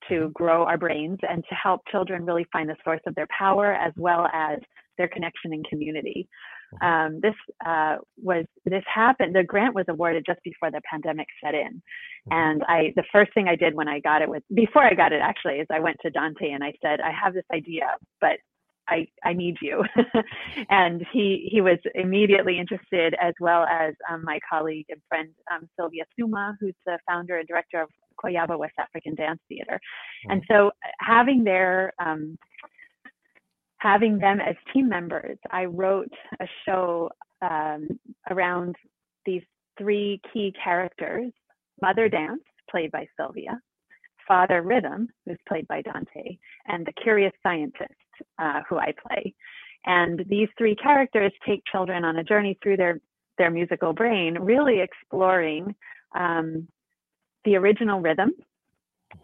to 0.09 0.27
Mhm. 0.27 0.33
grow 0.33 0.65
our 0.65 0.77
brains 0.77 1.19
and 1.27 1.43
to 1.49 1.55
help 1.55 1.81
children 1.87 2.25
really 2.25 2.45
find 2.45 2.69
the 2.69 2.75
source 2.83 3.01
of 3.07 3.15
their 3.15 3.27
power 3.27 3.73
as 3.73 3.93
well 3.97 4.27
as 4.33 4.59
their 4.97 5.07
connection 5.07 5.51
and 5.53 5.65
community. 5.67 6.27
Um, 6.81 7.19
this 7.21 7.35
uh, 7.65 7.97
was 8.21 8.45
this 8.65 8.83
happened. 8.85 9.35
The 9.35 9.43
grant 9.43 9.75
was 9.75 9.85
awarded 9.87 10.25
just 10.25 10.41
before 10.43 10.71
the 10.71 10.81
pandemic 10.89 11.27
set 11.43 11.55
in, 11.55 11.81
Mhm. 12.27 12.31
and 12.31 12.63
I 12.67 12.91
the 12.95 13.03
first 13.11 13.33
thing 13.33 13.47
I 13.47 13.55
did 13.55 13.73
when 13.75 13.87
I 13.87 13.99
got 13.99 14.21
it 14.21 14.29
was 14.29 14.41
before 14.53 14.83
I 14.83 14.93
got 14.93 15.13
it 15.13 15.21
actually 15.21 15.59
is 15.59 15.67
I 15.71 15.79
went 15.79 15.97
to 16.01 16.09
Dante 16.09 16.51
and 16.51 16.63
I 16.63 16.73
said 16.81 16.99
I 17.01 17.11
have 17.11 17.33
this 17.33 17.45
idea, 17.53 17.95
but 18.19 18.37
I 18.87 19.07
I 19.23 19.33
need 19.33 19.57
you, 19.61 19.83
and 20.69 21.05
he 21.11 21.49
he 21.51 21.61
was 21.61 21.79
immediately 21.95 22.59
interested 22.59 23.15
as 23.21 23.33
well 23.39 23.63
as 23.63 23.93
um, 24.09 24.23
my 24.23 24.39
colleague 24.49 24.85
and 24.89 25.01
friend 25.09 25.29
um, 25.51 25.67
Sylvia 25.77 26.03
Soumah, 26.19 26.55
who's 26.59 26.75
the 26.85 26.99
founder 27.07 27.37
and 27.37 27.47
director 27.47 27.81
of 27.81 27.89
Coyaba 28.23 28.57
West 28.57 28.75
African 28.79 29.15
Dance 29.15 29.39
Theater, 29.49 29.79
and 30.29 30.43
so 30.49 30.71
having 30.99 31.43
their 31.43 31.93
um, 31.99 32.37
having 33.77 34.17
them 34.17 34.39
as 34.39 34.55
team 34.73 34.89
members, 34.89 35.37
I 35.51 35.65
wrote 35.65 36.11
a 36.39 36.47
show 36.65 37.09
um, 37.41 37.87
around 38.29 38.75
these 39.25 39.43
three 39.77 40.21
key 40.33 40.53
characters 40.63 41.31
Mother 41.81 42.09
Dance, 42.09 42.41
played 42.69 42.91
by 42.91 43.05
Sylvia, 43.17 43.59
Father 44.27 44.61
Rhythm, 44.61 45.07
who's 45.25 45.37
played 45.47 45.67
by 45.67 45.81
Dante, 45.81 46.37
and 46.67 46.85
the 46.85 46.93
Curious 47.03 47.33
Scientist, 47.43 47.93
uh, 48.39 48.61
who 48.67 48.77
I 48.77 48.93
play. 49.07 49.33
And 49.85 50.23
these 50.27 50.49
three 50.57 50.75
characters 50.75 51.31
take 51.47 51.63
children 51.71 52.03
on 52.03 52.17
a 52.17 52.23
journey 52.23 52.57
through 52.61 52.77
their, 52.77 52.99
their 53.37 53.51
musical 53.51 53.93
brain, 53.93 54.37
really 54.39 54.79
exploring 54.81 55.75
um, 56.15 56.67
the 57.43 57.55
original 57.55 58.01
rhythm 58.01 58.31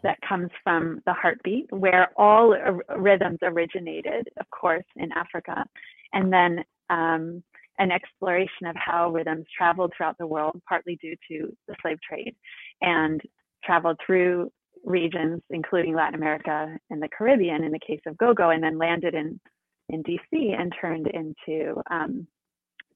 that 0.02 0.18
comes 0.26 0.50
from 0.62 1.02
the 1.06 1.12
heartbeat, 1.12 1.66
where 1.72 2.10
all 2.16 2.56
rhythms 2.96 3.38
originated, 3.42 4.28
of 4.40 4.48
course, 4.50 4.84
in 4.96 5.10
Africa, 5.12 5.64
and 6.12 6.32
then 6.32 6.64
um, 6.88 7.42
an 7.78 7.90
exploration 7.90 8.66
of 8.66 8.76
how 8.76 9.10
rhythms 9.10 9.46
traveled 9.56 9.92
throughout 9.96 10.16
the 10.18 10.26
world, 10.26 10.60
partly 10.68 10.96
due 10.96 11.16
to 11.28 11.54
the 11.66 11.74
slave 11.82 11.98
trade, 12.08 12.34
and 12.80 13.20
traveled 13.64 13.98
through 14.04 14.50
regions, 14.84 15.40
including 15.50 15.94
Latin 15.94 16.14
America 16.14 16.76
and 16.90 17.02
the 17.02 17.08
Caribbean, 17.16 17.64
in 17.64 17.72
the 17.72 17.78
case 17.86 18.00
of 18.06 18.16
go-go, 18.18 18.50
and 18.50 18.62
then 18.62 18.78
landed 18.78 19.14
in 19.14 19.40
in 19.88 20.02
DC 20.04 20.58
and 20.58 20.72
turned 20.80 21.06
into 21.08 21.74
um, 21.90 22.26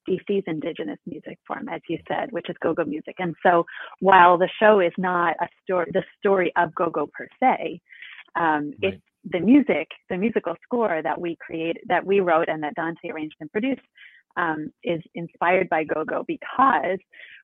DC's 0.09 0.45
indigenous 0.47 0.99
music 1.07 1.38
form, 1.47 1.69
as 1.69 1.81
you 1.88 1.99
said, 2.09 2.31
which 2.33 2.49
is 2.49 2.57
go-go 2.62 2.85
music. 2.85 3.16
And 3.19 3.35
so, 3.43 3.64
while 4.00 4.38
the 4.38 4.49
show 4.61 4.81
is 4.81 4.93
not 4.97 5.35
a 5.40 5.49
story, 5.64 5.90
the 5.93 6.05
story 6.19 6.52
of 6.57 6.75
go-go 6.75 7.09
per 7.12 7.28
se, 7.40 7.81
um, 8.37 8.73
Right. 8.83 8.95
it's 8.95 9.02
the 9.25 9.40
music, 9.40 9.88
the 10.09 10.16
musical 10.16 10.55
score 10.62 11.02
that 11.02 11.21
we 11.21 11.37
create, 11.40 11.76
that 11.88 12.05
we 12.07 12.21
wrote, 12.21 12.49
and 12.49 12.62
that 12.62 12.75
Dante 12.76 13.11
arranged 13.11 13.37
and 13.40 13.50
produced, 13.50 13.83
um, 14.37 14.73
is 14.85 15.02
inspired 15.14 15.69
by 15.69 15.85
go-go 15.85 16.25
because 16.26 16.99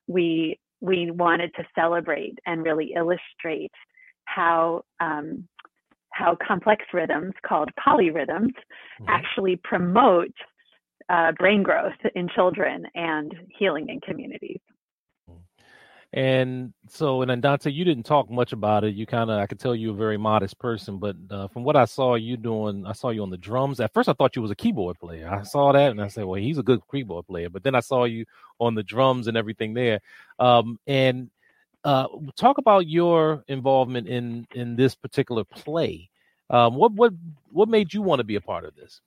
we 0.07 0.59
we 0.81 1.11
wanted 1.11 1.53
to 1.55 1.63
celebrate 1.75 2.37
and 2.45 2.63
really 2.63 2.93
illustrate 2.95 3.71
how 4.25 4.83
um, 4.99 5.47
how 6.11 6.37
complex 6.47 6.85
rhythms 6.93 7.33
called 7.45 7.69
polyrhythms 7.75 8.53
Mhm. 8.99 9.07
actually 9.07 9.55
promote 9.55 10.33
uh, 11.09 11.31
brain 11.33 11.63
growth 11.63 11.97
in 12.15 12.29
children 12.29 12.85
and 12.95 13.33
healing 13.57 13.89
in 13.89 13.99
communities. 14.01 14.61
And 16.15 16.73
so, 16.87 17.23
and 17.23 17.41
Dante, 17.41 17.71
you 17.71 17.83
didn't 17.83 18.03
talk 18.03 18.29
much 18.29 18.53
about 18.53 18.83
it. 18.83 18.93
You 18.93 19.07
kind 19.07 19.31
of, 19.31 19.39
I 19.39 19.47
could 19.47 19.59
tell 19.59 19.73
you're 19.73 19.95
a 19.95 19.97
very 19.97 20.17
modest 20.17 20.59
person, 20.59 20.99
but 20.99 21.15
uh, 21.31 21.47
from 21.47 21.63
what 21.63 21.75
I 21.75 21.85
saw 21.85 22.13
you 22.13 22.37
doing, 22.37 22.85
I 22.85 22.91
saw 22.91 23.09
you 23.09 23.23
on 23.23 23.31
the 23.31 23.37
drums. 23.37 23.79
At 23.79 23.91
first, 23.95 24.07
I 24.07 24.13
thought 24.13 24.35
you 24.35 24.43
was 24.43 24.51
a 24.51 24.55
keyboard 24.55 24.99
player. 24.99 25.27
I 25.27 25.41
saw 25.41 25.71
that 25.71 25.89
and 25.89 25.99
I 25.99 26.09
said, 26.09 26.25
well, 26.25 26.39
he's 26.39 26.59
a 26.59 26.63
good 26.63 26.81
keyboard 26.91 27.25
player. 27.25 27.49
But 27.49 27.63
then 27.63 27.73
I 27.73 27.79
saw 27.79 28.03
you 28.03 28.25
on 28.59 28.75
the 28.75 28.83
drums 28.83 29.25
and 29.25 29.35
everything 29.35 29.73
there. 29.73 30.01
Um, 30.37 30.77
and 30.85 31.31
uh, 31.83 32.07
talk 32.37 32.57
about 32.57 32.87
your 32.87 33.43
involvement 33.47 34.07
in 34.07 34.47
in 34.53 34.75
this 34.75 34.95
particular 34.95 35.43
play. 35.43 36.09
Um, 36.49 36.75
what 36.75 36.93
what 36.93 37.13
what 37.51 37.69
made 37.69 37.93
you 37.93 38.01
want 38.01 38.19
to 38.19 38.23
be 38.23 38.35
a 38.35 38.41
part 38.41 38.65
of 38.65 38.75
this? 38.75 39.01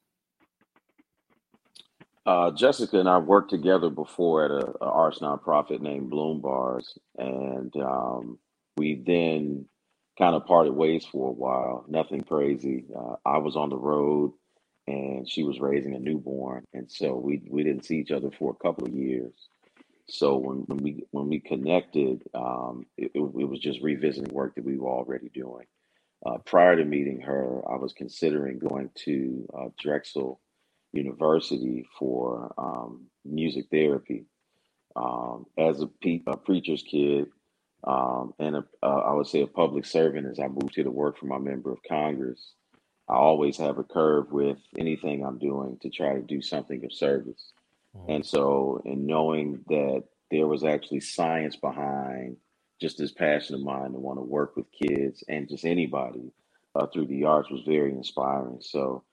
Uh, 2.26 2.50
Jessica 2.50 2.98
and 2.98 3.08
I 3.08 3.18
worked 3.18 3.50
together 3.50 3.88
before 3.88 4.44
at 4.44 4.50
a, 4.50 4.84
a 4.84 4.90
arts 4.90 5.20
nonprofit 5.20 5.80
named 5.80 6.10
Bloom 6.10 6.40
Bars, 6.40 6.98
and 7.18 7.74
um, 7.76 8.38
we 8.76 9.02
then 9.06 9.66
kind 10.18 10.34
of 10.34 10.46
parted 10.46 10.72
ways 10.72 11.06
for 11.06 11.28
a 11.28 11.32
while. 11.32 11.84
Nothing 11.88 12.22
crazy. 12.22 12.84
Uh, 12.96 13.16
I 13.24 13.38
was 13.38 13.56
on 13.56 13.70
the 13.70 13.76
road, 13.76 14.32
and 14.88 15.28
she 15.28 15.44
was 15.44 15.60
raising 15.60 15.94
a 15.94 16.00
newborn, 16.00 16.64
and 16.74 16.90
so 16.90 17.14
we 17.14 17.42
we 17.48 17.62
didn't 17.62 17.84
see 17.84 17.98
each 17.98 18.10
other 18.10 18.30
for 18.38 18.50
a 18.52 18.64
couple 18.64 18.86
of 18.86 18.94
years. 18.94 19.32
So 20.08 20.36
when, 20.36 20.58
when 20.66 20.78
we 20.78 21.04
when 21.10 21.28
we 21.28 21.40
connected, 21.40 22.22
um, 22.34 22.86
it, 22.96 23.10
it, 23.14 23.20
was 23.20 23.58
just 23.58 23.82
revisiting 23.82 24.32
work 24.32 24.54
that 24.54 24.64
we 24.64 24.78
were 24.78 24.88
already 24.88 25.28
doing. 25.30 25.66
Uh, 26.24 26.38
prior 26.38 26.76
to 26.76 26.84
meeting 26.84 27.20
her, 27.20 27.62
I 27.68 27.76
was 27.76 27.92
considering 27.92 28.58
going 28.58 28.90
to 29.04 29.48
uh, 29.56 29.68
Drexel 29.80 30.40
University 30.92 31.86
for 31.98 32.52
um, 32.56 33.06
music 33.24 33.66
therapy. 33.70 34.26
Um, 34.94 35.44
as 35.58 35.82
a, 35.82 35.88
pe- 35.88 36.22
a 36.26 36.38
preacher's 36.38 36.82
kid 36.82 37.26
um, 37.84 38.32
and 38.38 38.56
a, 38.56 38.64
uh, 38.82 38.86
I 38.86 39.12
would 39.12 39.26
say 39.26 39.42
a 39.42 39.46
public 39.46 39.84
servant, 39.84 40.26
as 40.26 40.40
I 40.40 40.48
moved 40.48 40.74
here 40.74 40.84
to 40.84 40.90
work 40.90 41.18
for 41.18 41.26
my 41.26 41.38
member 41.38 41.70
of 41.70 41.78
Congress, 41.88 42.54
I 43.08 43.14
always 43.14 43.56
have 43.58 43.78
a 43.78 43.84
curve 43.84 44.32
with 44.32 44.58
anything 44.78 45.24
I'm 45.24 45.38
doing 45.38 45.78
to 45.82 45.90
try 45.90 46.14
to 46.14 46.22
do 46.22 46.42
something 46.42 46.84
of 46.84 46.92
service. 46.92 47.52
And 48.08 48.24
so, 48.24 48.82
in 48.84 49.06
knowing 49.06 49.64
that 49.68 50.04
there 50.30 50.46
was 50.46 50.64
actually 50.64 51.00
science 51.00 51.56
behind 51.56 52.36
just 52.80 52.98
this 52.98 53.12
passion 53.12 53.54
of 53.54 53.62
mine 53.62 53.92
to 53.92 53.98
want 53.98 54.18
to 54.18 54.22
work 54.22 54.56
with 54.56 54.66
kids 54.72 55.24
and 55.28 55.48
just 55.48 55.64
anybody 55.64 56.32
uh, 56.74 56.86
through 56.88 57.06
the 57.06 57.24
arts 57.24 57.50
was 57.50 57.62
very 57.66 57.92
inspiring. 57.92 58.58
So, 58.60 59.04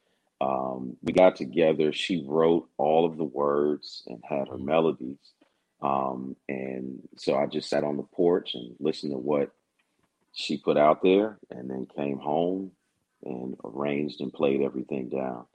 um, 0.42 0.98
we 1.04 1.13
got 1.13 1.36
together. 1.36 1.94
She 1.94 2.25
wrote 2.28 2.70
all 2.78 3.06
of 3.06 3.18
the 3.18 3.24
words 3.24 4.04
and 4.08 4.22
had 4.28 4.48
her 4.50 4.58
Mhm. 4.58 4.66
melodies. 4.66 5.34
Um, 5.82 6.36
and 6.50 7.08
so 7.18 7.36
I 7.36 7.46
just 7.48 7.70
sat 7.70 7.84
on 7.84 7.98
the 7.98 8.04
porch 8.04 8.56
and 8.56 8.75
listened 8.80 9.13
to 9.13 9.18
what 9.18 9.52
she 10.34 10.58
put 10.58 10.78
out 10.78 11.02
there 11.04 11.40
and 11.52 11.70
then 11.70 11.88
came 11.96 12.18
home 12.20 12.72
and 13.24 13.56
arranged 13.63 14.22
and 14.22 14.34
played 14.34 14.62
everything 14.62 15.10
down. 15.10 15.46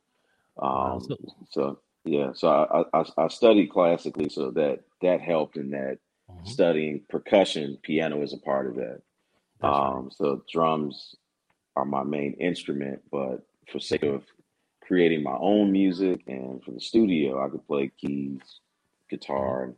Wow. 0.56 0.96
Um, 0.96 1.00
So, 1.00 1.16
so 1.50 1.78
yeah, 2.08 2.32
so 2.34 2.48
I, 2.48 2.84
I, 3.00 3.04
I 3.18 3.28
studied 3.28 3.68
classically, 3.68 4.30
so 4.30 4.50
that 4.52 4.80
that 5.02 5.20
helped 5.22 5.56
in 5.58 5.70
that 5.72 5.98
Mhm. 6.30 6.58
studying 6.58 7.02
percussion, 7.10 7.78
piano 7.82 8.22
is 8.22 8.34
a 8.34 8.38
part 8.38 8.68
of 8.68 8.76
that. 8.76 9.02
that's 9.60 9.82
right. 9.82 9.96
Um, 9.96 10.10
so 10.12 10.42
drums 10.52 11.16
are 11.76 11.84
my 11.84 12.02
main 12.04 12.34
instrument, 12.34 13.02
but 13.10 13.38
for 13.72 13.80
sake 13.80 14.02
Mhm. 14.02 14.04
of 14.04 14.24
creating 14.82 15.22
my 15.22 15.36
own 15.40 15.72
music 15.72 16.22
and 16.26 16.62
for 16.64 16.72
the 16.72 16.80
studio, 16.80 17.44
I 17.44 17.48
could 17.50 17.66
play 17.66 17.90
keys, 18.00 18.40
guitar, 19.10 19.64
and 19.64 19.74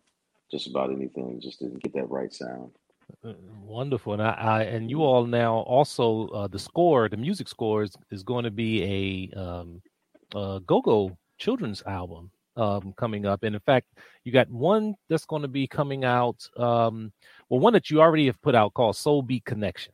just 0.50 0.66
about 0.68 0.90
anything, 0.92 1.40
just 1.42 1.60
to 1.60 1.68
get 1.82 1.94
that 1.94 2.10
right 2.10 2.32
sound. 2.32 2.72
Uh, 3.24 3.34
wonderful, 3.64 4.14
and 4.14 4.22
I, 4.22 4.30
I, 4.32 4.62
and 4.64 4.90
you 4.90 5.02
all 5.02 5.26
now 5.26 5.56
also 5.58 6.28
uh, 6.28 6.48
the 6.48 6.58
score, 6.58 7.08
the 7.08 7.18
music 7.18 7.48
score 7.48 7.82
is, 7.84 7.96
is 8.10 8.22
going 8.22 8.44
to 8.44 8.50
be 8.52 9.30
a 9.36 9.38
um, 9.40 9.82
go-go 10.66 11.18
children's 11.40 11.82
album 11.86 12.30
um, 12.56 12.92
coming 12.96 13.26
up, 13.26 13.42
and 13.42 13.54
in 13.54 13.60
fact, 13.62 13.88
you 14.24 14.32
got 14.32 14.48
one 14.50 14.94
that's 15.08 15.24
going 15.24 15.42
to 15.42 15.48
be 15.48 15.66
coming 15.66 16.04
out. 16.04 16.46
Um, 16.56 17.12
well, 17.48 17.60
one 17.60 17.72
that 17.72 17.90
you 17.90 18.00
already 18.00 18.26
have 18.26 18.40
put 18.42 18.54
out 18.54 18.74
called 18.74 18.96
Soul 18.96 19.22
Beat 19.22 19.44
Connection. 19.44 19.92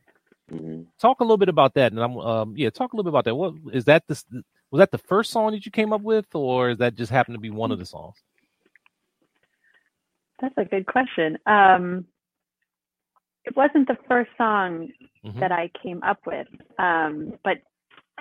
Mm-hmm. 0.51 0.83
Talk 0.99 1.19
a 1.19 1.23
little 1.23 1.37
bit 1.37 1.49
about 1.49 1.73
that, 1.73 1.91
and 1.91 2.01
I'm 2.01 2.17
um, 2.17 2.53
yeah, 2.55 2.69
talk 2.69 2.93
a 2.93 2.95
little 2.95 3.09
bit 3.09 3.15
about 3.15 3.25
that. 3.25 3.35
What 3.35 3.55
is 3.73 3.85
that? 3.85 4.03
This 4.07 4.25
was 4.71 4.79
that 4.79 4.91
the 4.91 4.97
first 4.97 5.31
song 5.31 5.51
that 5.51 5.65
you 5.65 5.71
came 5.71 5.93
up 5.93 6.01
with, 6.01 6.25
or 6.33 6.71
is 6.71 6.77
that 6.77 6.95
just 6.95 7.11
happened 7.11 7.35
to 7.35 7.41
be 7.41 7.49
one 7.49 7.71
of 7.71 7.79
the 7.79 7.85
songs? 7.85 8.15
That's 10.41 10.57
a 10.57 10.65
good 10.65 10.85
question. 10.85 11.37
Um, 11.45 12.05
it 13.43 13.55
wasn't 13.55 13.87
the 13.87 13.97
first 14.07 14.29
song 14.37 14.89
mm-hmm. 15.25 15.39
that 15.39 15.51
I 15.51 15.71
came 15.81 16.03
up 16.03 16.19
with, 16.25 16.47
um, 16.77 17.33
but 17.43 17.57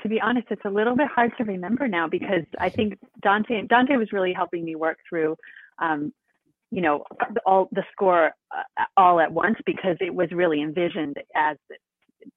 to 0.03 0.09
be 0.09 0.21
honest, 0.21 0.49
it's 0.51 0.65
a 0.65 0.71
little 0.71 0.97
bit 0.97 1.09
hard 1.09 1.33
to 1.39 1.45
remember 1.45 1.89
now 1.89 2.09
because 2.09 2.45
I 2.59 2.69
think 2.69 2.99
Dante 3.23 3.63
Dante 3.63 3.97
was 3.97 4.13
really 4.13 4.33
helping 4.33 4.65
me 4.65 4.77
work 4.77 4.99
through, 5.09 5.37
um, 5.81 6.13
you 6.71 6.83
know, 6.83 7.05
all 7.45 7.69
the 7.73 7.85
score 7.93 8.33
uh, 8.55 8.85
all 8.97 9.21
at 9.21 9.33
once 9.33 9.57
because 9.65 9.97
it 10.01 10.15
was 10.15 10.29
really 10.33 10.63
envisioned 10.63 11.17
as 11.35 11.57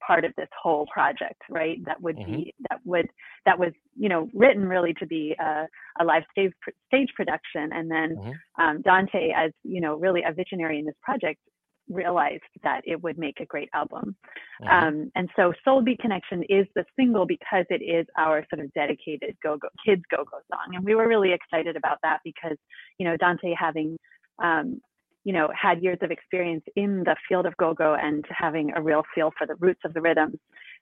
part 0.06 0.24
of 0.24 0.32
this 0.36 0.48
whole 0.60 0.86
project, 0.92 1.40
right? 1.50 1.78
That 1.84 2.00
would 2.00 2.16
mm-hmm. 2.16 2.32
be 2.32 2.54
that 2.68 2.80
would 2.84 3.08
that 3.44 3.58
was 3.58 3.72
you 3.96 4.08
know 4.08 4.28
written 4.34 4.66
really 4.66 4.94
to 4.94 5.06
be 5.06 5.34
a, 5.38 5.66
a 6.00 6.04
live 6.04 6.22
stage 6.30 6.52
stage 6.86 7.08
production, 7.14 7.70
and 7.72 7.90
then 7.90 8.16
mm-hmm. 8.16 8.62
um, 8.62 8.82
Dante, 8.82 9.30
as 9.36 9.50
you 9.64 9.80
know, 9.80 9.96
really 9.96 10.22
a 10.26 10.32
visionary 10.32 10.78
in 10.78 10.86
this 10.86 10.94
project, 11.02 11.40
realized 11.88 12.42
that 12.62 12.82
it 12.84 13.02
would 13.02 13.18
make 13.18 13.40
a 13.40 13.46
great 13.46 13.68
album. 13.74 14.16
Mm-hmm. 14.62 14.86
Um, 14.86 15.12
and 15.14 15.28
so 15.36 15.52
Soul 15.64 15.82
Beat 15.82 16.00
Connection 16.00 16.42
is 16.48 16.66
the 16.74 16.84
single 16.96 17.26
because 17.26 17.64
it 17.70 17.82
is 17.82 18.06
our 18.18 18.44
sort 18.52 18.64
of 18.64 18.72
dedicated 18.74 19.36
go 19.42 19.56
go 19.56 19.68
kids 19.84 20.02
go 20.10 20.24
go 20.24 20.38
song, 20.50 20.74
and 20.74 20.84
we 20.84 20.94
were 20.94 21.08
really 21.08 21.32
excited 21.32 21.76
about 21.76 21.98
that 22.02 22.20
because 22.24 22.56
you 22.98 23.06
know 23.06 23.16
Dante 23.16 23.54
having 23.58 23.96
um, 24.42 24.80
you 25.24 25.32
know, 25.32 25.48
had 25.54 25.82
years 25.82 25.98
of 26.00 26.10
experience 26.10 26.64
in 26.76 27.04
the 27.04 27.16
field 27.28 27.46
of 27.46 27.56
go-go 27.58 27.94
and 27.94 28.24
having 28.30 28.72
a 28.74 28.80
real 28.80 29.02
feel 29.14 29.30
for 29.36 29.46
the 29.46 29.54
roots 29.56 29.80
of 29.84 29.92
the 29.92 30.00
rhythms, 30.00 30.38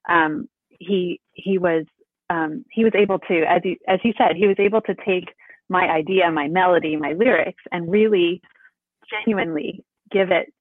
um, 0.09 0.49
he 0.69 1.21
he 1.33 1.59
was 1.59 1.85
um, 2.31 2.65
he 2.71 2.85
was 2.85 2.93
able 2.95 3.19
to, 3.19 3.43
as 3.49 3.61
he 3.65 3.79
as 3.89 3.99
he 4.03 4.15
said, 4.17 4.37
he 4.37 4.47
was 4.47 4.57
able 4.59 4.81
to 4.83 4.95
take 5.05 5.35
my 5.69 5.89
idea, 5.89 6.31
my 6.31 6.47
melody, 6.47 6.97
my 6.97 7.13
lyrics, 7.13 7.63
and 7.73 7.91
really 7.91 8.41
genuinely 9.11 9.85
give 10.11 10.31
it 10.31 10.53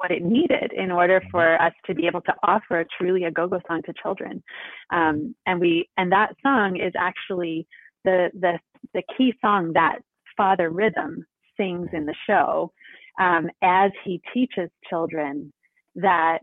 what 0.00 0.10
it 0.10 0.22
needed 0.22 0.72
in 0.72 0.90
order 0.90 1.22
for 1.30 1.60
us 1.60 1.72
to 1.86 1.94
be 1.94 2.06
able 2.06 2.22
to 2.22 2.34
offer 2.42 2.84
truly 2.98 3.24
a 3.24 3.30
go-go 3.30 3.60
song 3.68 3.82
to 3.84 3.92
children. 4.02 4.42
Um, 4.90 5.34
and 5.46 5.60
we 5.60 5.88
and 5.98 6.10
that 6.12 6.34
song 6.42 6.76
is 6.80 6.92
actually 6.98 7.66
the 8.04 8.30
the 8.40 8.58
the 8.94 9.02
key 9.16 9.34
song 9.40 9.72
that 9.74 9.98
Father 10.36 10.70
Rhythm 10.70 11.26
sings 11.56 11.88
in 11.92 12.06
the 12.06 12.14
show 12.26 12.72
um, 13.20 13.48
as 13.62 13.90
he 14.04 14.22
teaches 14.32 14.70
children 14.88 15.52
that 15.96 16.40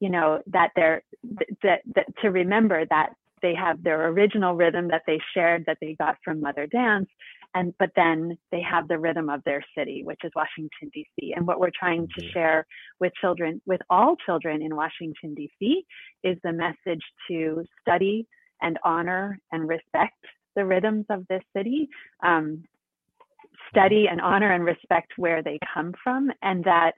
you 0.00 0.10
know 0.10 0.40
that 0.46 0.70
they're 0.76 1.02
that, 1.62 1.80
that 1.94 2.06
to 2.20 2.30
remember 2.30 2.84
that 2.90 3.10
they 3.40 3.54
have 3.54 3.82
their 3.82 4.08
original 4.08 4.54
rhythm 4.54 4.88
that 4.88 5.02
they 5.06 5.18
shared 5.34 5.64
that 5.66 5.78
they 5.80 5.96
got 5.98 6.16
from 6.24 6.40
mother 6.40 6.66
dance 6.66 7.08
and 7.54 7.74
but 7.78 7.90
then 7.96 8.36
they 8.50 8.60
have 8.60 8.88
the 8.88 8.98
rhythm 8.98 9.28
of 9.28 9.42
their 9.44 9.64
city 9.76 10.02
which 10.04 10.20
is 10.24 10.30
washington 10.34 10.90
d.c 10.92 11.32
and 11.36 11.46
what 11.46 11.60
we're 11.60 11.70
trying 11.78 12.06
to 12.08 12.20
mm-hmm. 12.20 12.32
share 12.32 12.66
with 13.00 13.12
children 13.20 13.60
with 13.66 13.80
all 13.90 14.16
children 14.24 14.62
in 14.62 14.74
washington 14.74 15.34
d.c 15.34 15.84
is 16.24 16.36
the 16.44 16.52
message 16.52 17.02
to 17.28 17.64
study 17.80 18.26
and 18.60 18.78
honor 18.84 19.38
and 19.50 19.68
respect 19.68 20.14
the 20.54 20.64
rhythms 20.64 21.06
of 21.10 21.26
this 21.28 21.42
city 21.56 21.88
um, 22.24 22.62
study 23.72 24.06
and 24.10 24.20
honor 24.20 24.52
and 24.52 24.64
respect 24.64 25.12
where 25.16 25.42
they 25.42 25.58
come 25.72 25.92
from, 26.02 26.30
and 26.42 26.64
that 26.64 26.92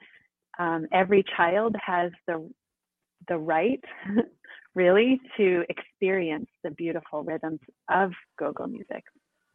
um, 0.59 0.87
every 0.93 1.25
child 1.37 1.75
has 1.85 2.11
the 2.27 2.49
the 3.29 3.39
right, 3.39 3.83
really, 4.75 5.19
to 5.37 5.65
experience 5.71 6.49
the 6.63 6.71
beautiful 6.73 7.23
rhythms 7.23 7.61
of 7.91 8.11
go-go 8.39 8.67
music. 8.67 9.03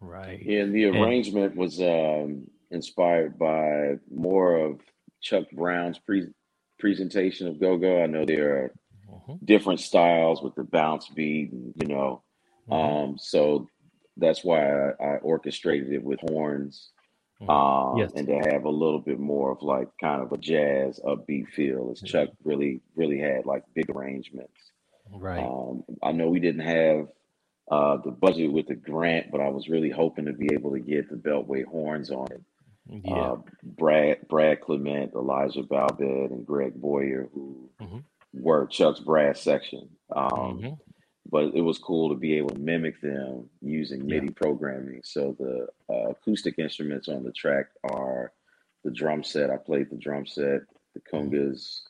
Right. 0.02 0.42
Yeah, 0.42 0.66
the 0.66 0.86
arrangement 0.86 1.56
was 1.56 1.82
um, 1.82 2.48
inspired 2.72 3.38
by 3.38 3.96
more 4.10 4.58
of 4.58 4.80
Chuck 5.22 5.46
Brown's 5.52 6.00
pre- 6.00 6.34
presentation 6.80 7.48
of 7.48 7.60
go-go. 7.60 8.02
I 8.02 8.08
know 8.08 8.26
there 8.26 8.56
are 8.56 8.74
uh-huh. 9.14 9.34
different 9.44 9.82
styles 9.82 10.42
with 10.42 10.56
the 10.56 10.64
bounce 10.64 11.10
beat, 11.10 11.52
and, 11.52 11.74
you 11.76 11.88
know. 11.88 12.24
Uh-huh. 12.72 13.04
Um, 13.04 13.18
so 13.18 13.68
that's 14.16 14.44
why 14.44 14.62
I, 14.62 14.92
I, 15.00 15.18
orchestrated 15.18 15.92
it 15.92 16.04
with 16.04 16.20
horns 16.30 16.92
Mm-hmm. 17.42 17.50
Um, 17.50 17.98
yes. 17.98 18.12
and 18.16 18.28
to 18.28 18.52
have 18.52 18.66
a 18.66 18.70
little 18.70 19.00
bit 19.00 19.20
more 19.20 19.52
of 19.52 19.62
like 19.62 19.88
kind 20.02 20.22
of 20.22 20.32
a 20.34 20.38
jazz 20.38 21.00
upbeat 21.06 21.48
feel 21.50 21.90
as 21.92 22.02
Chuck 22.02 22.30
really, 22.44 22.82
really 22.96 23.18
had 23.18 23.46
like 23.46 23.64
big 23.74 23.90
arrangements. 23.90 24.72
Right. 25.10 25.42
Um, 25.42 25.84
I 26.04 26.12
know 26.12 26.30
we 26.30 26.42
didn't 26.42 26.68
have 26.68 27.08
uh, 27.70 27.98
the 27.98 28.12
budget 28.12 28.52
with 28.52 28.68
the 28.68 28.76
grant, 28.76 29.32
but 29.32 29.42
I 29.42 29.50
was 29.50 29.70
really 29.70 29.90
hoping 29.90 30.26
to 30.26 30.34
be 30.34 30.50
able 30.54 30.72
to 30.72 30.80
get 30.80 31.10
the 31.10 31.16
Beltway 31.16 31.66
horns 31.66 32.12
on 32.12 32.28
it. 32.32 32.42
Yeah. 32.88 33.14
Uh, 33.14 33.38
Brad, 33.64 34.28
Brad 34.28 34.62
Clement, 34.62 35.14
Elijah 35.14 35.62
Balbed, 35.62 36.32
and 36.32 36.46
Greg 36.46 36.74
Boyer, 36.74 37.30
who 37.34 37.70
mm-hmm. 37.80 38.00
were 38.34 38.66
Chuck's 38.66 39.00
brass 39.00 39.42
section. 39.42 39.90
Um, 40.16 40.30
mm-hmm 40.32 40.74
but 41.32 41.54
it 41.54 41.62
was 41.62 41.78
cool 41.78 42.10
to 42.10 42.16
be 42.16 42.38
able 42.38 42.50
to 42.50 42.60
mimic 42.60 43.00
them 43.02 43.48
using 43.62 44.06
MIDI 44.06 44.28
yeah. 44.28 44.34
programming. 44.36 45.02
So 45.04 45.36
the 45.40 45.68
uh, 45.94 46.10
acoustic 46.10 46.58
instruments 46.58 47.08
on 47.08 47.24
the 47.24 47.32
track 47.32 47.68
are 47.84 48.32
the 48.84 48.92
drum 48.92 49.24
set. 49.24 49.50
I 49.50 49.58
played 49.58 49.90
the 49.90 49.98
drum 49.98 50.26
set, 50.26 50.62
the 50.94 51.02
mm-hmm. 51.02 51.30
congas, 51.30 51.82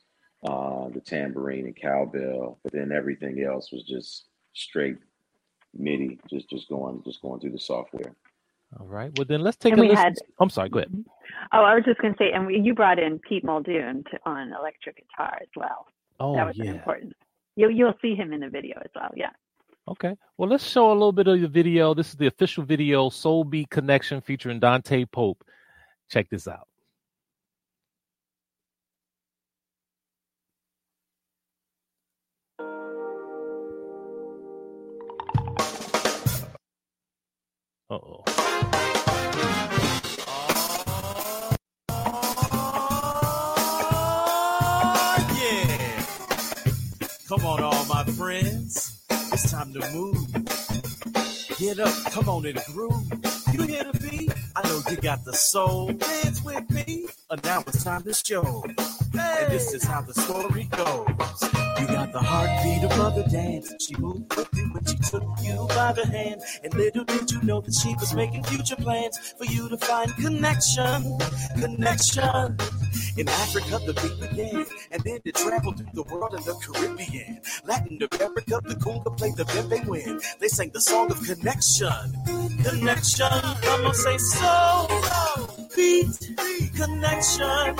uh, 0.46 0.88
the 0.92 1.00
tambourine 1.00 1.66
and 1.66 1.76
cowbell, 1.76 2.58
but 2.62 2.72
then 2.72 2.92
everything 2.92 3.42
else 3.42 3.72
was 3.72 3.84
just 3.84 4.26
straight 4.52 4.96
MIDI, 5.76 6.18
just 6.28 6.48
just 6.50 6.68
going 6.68 7.02
just 7.04 7.22
going 7.22 7.40
through 7.40 7.52
the 7.52 7.58
software. 7.58 8.14
All 8.78 8.86
right. 8.86 9.10
Well, 9.16 9.24
then 9.24 9.40
let's 9.40 9.56
take 9.56 9.72
and 9.72 9.82
a 9.82 9.84
listen. 9.84 9.96
Had, 9.96 10.14
I'm 10.38 10.50
sorry. 10.50 10.68
Go 10.68 10.78
ahead. 10.78 11.04
Oh, 11.52 11.64
I 11.64 11.74
was 11.74 11.84
just 11.84 12.00
going 12.00 12.14
to 12.14 12.18
say, 12.18 12.30
and 12.32 12.46
we, 12.46 12.60
you 12.60 12.72
brought 12.72 13.00
in 13.00 13.18
Pete 13.18 13.42
Muldoon 13.42 14.04
to, 14.10 14.18
on 14.26 14.52
electric 14.52 14.96
guitar 14.96 15.38
as 15.40 15.48
well. 15.56 15.86
Oh, 16.20 16.34
that 16.36 16.46
was 16.46 16.56
yeah. 16.56 16.72
important. 16.72 17.14
You'll 17.56 17.72
you'll 17.72 17.94
see 18.00 18.14
him 18.14 18.32
in 18.32 18.40
the 18.40 18.48
video 18.48 18.78
as 18.78 18.90
well. 18.94 19.10
Yeah. 19.16 19.30
Okay. 19.88 20.14
Well, 20.38 20.48
let's 20.48 20.64
show 20.64 20.90
a 20.90 20.92
little 20.92 21.12
bit 21.12 21.26
of 21.26 21.40
the 21.40 21.48
video. 21.48 21.94
This 21.94 22.10
is 22.10 22.14
the 22.14 22.28
official 22.28 22.64
video, 22.64 23.08
Soul 23.08 23.42
Beat 23.42 23.70
Connection, 23.70 24.20
featuring 24.20 24.60
Dante 24.60 25.04
Pope. 25.04 25.42
Check 26.08 26.28
this 26.30 26.46
out. 26.46 26.68
Uh 37.90 37.96
oh. 37.96 38.24
Oh, 41.88 41.94
yeah. 45.42 46.04
Come 47.28 47.44
on, 47.44 47.62
all 47.64 47.84
my 47.86 48.04
friends. 48.04 49.02
It's 49.10 49.50
time 49.50 49.72
to 49.72 49.80
move. 49.92 50.32
Get 51.58 51.80
up, 51.80 51.92
come 52.12 52.28
on 52.28 52.46
in 52.46 52.54
the 52.54 52.64
groove. 52.72 52.92
You 53.52 53.62
hear 53.66 53.82
the 53.82 53.98
beat? 54.08 54.32
I 54.54 54.68
know 54.68 54.80
you 54.88 54.96
got 54.98 55.24
the 55.24 55.32
soul. 55.32 55.88
Dance 55.92 56.44
with 56.44 56.70
me. 56.70 57.06
And 57.28 57.42
now 57.42 57.64
it's 57.66 57.82
time 57.82 58.04
to 58.04 58.14
show. 58.14 58.62
Hey. 59.12 59.44
And 59.44 59.52
this 59.52 59.74
is 59.74 59.84
how 59.84 60.02
the 60.02 60.14
story 60.14 60.64
goes. 60.70 61.42
You 61.80 61.86
got 61.86 62.12
the 62.12 62.20
heartbeat 62.20 62.84
of 62.84 62.96
Mother 62.98 63.24
Dance. 63.28 63.74
She 63.80 63.94
moved 63.96 64.36
with 64.36 64.48
you 64.54 64.68
when 64.72 64.84
she 64.84 64.96
took 64.98 65.24
you 65.42 65.66
by 65.68 65.92
the 65.92 66.06
hand. 66.06 66.42
And 66.62 66.74
little 66.74 67.04
did 67.04 67.30
you 67.30 67.42
know 67.42 67.60
that 67.60 67.74
she 67.74 67.94
was 67.94 68.14
making 68.14 68.44
future 68.44 68.76
plans 68.76 69.18
for 69.38 69.46
you 69.46 69.68
to 69.68 69.76
find 69.78 70.14
connection. 70.16 71.18
Connection. 71.58 72.56
In 73.16 73.28
Africa, 73.28 73.80
the 73.84 73.92
beat 74.00 74.30
began, 74.30 74.66
and 74.92 75.02
then 75.02 75.18
it 75.24 75.34
traveled 75.34 75.76
through 75.78 75.88
the 75.94 76.02
world 76.04 76.32
in 76.34 76.42
the 76.44 76.54
Caribbean. 76.54 77.40
Latin 77.64 77.98
America, 78.12 78.60
the 78.64 78.76
conga 78.76 79.16
played 79.16 79.36
the 79.36 79.44
bembe 79.44 79.84
win. 79.86 80.20
They 80.38 80.48
sang 80.48 80.70
the 80.72 80.80
song 80.80 81.10
of 81.10 81.20
connection. 81.22 81.90
Connection. 82.62 83.40
Come 83.62 83.86
on, 83.86 83.94
say 83.94 84.16
so. 84.18 84.88
Beat. 85.74 86.36
Connection 86.76 87.76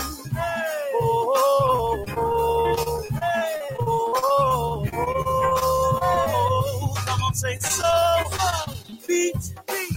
say 7.40 7.58
so 7.58 8.22
beat 9.08 9.54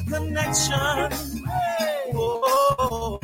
connection. 0.08 1.10
Oh, 2.16 3.20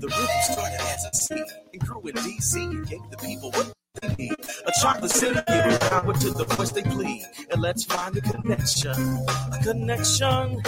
The 0.00 0.06
rhythm 0.06 0.26
started 0.42 0.80
as 0.80 1.04
a 1.04 1.14
seed 1.14 1.44
and 1.72 1.82
grew 1.82 2.00
in 2.08 2.14
DC 2.14 2.56
and 2.56 2.88
gave 2.88 3.00
the 3.10 3.16
people 3.18 3.50
what 3.50 3.72
they 4.00 4.08
need. 4.14 4.32
A 4.66 4.72
chocolate 4.80 5.10
city 5.10 5.40
giving 5.48 5.78
power 5.78 6.14
to 6.14 6.30
the 6.30 6.44
voice 6.44 6.70
they 6.70 6.82
please. 6.82 7.17
Let's 7.58 7.84
find 7.84 8.16
a 8.16 8.20
connection, 8.20 8.92
a 8.92 9.58
connection. 9.64 10.62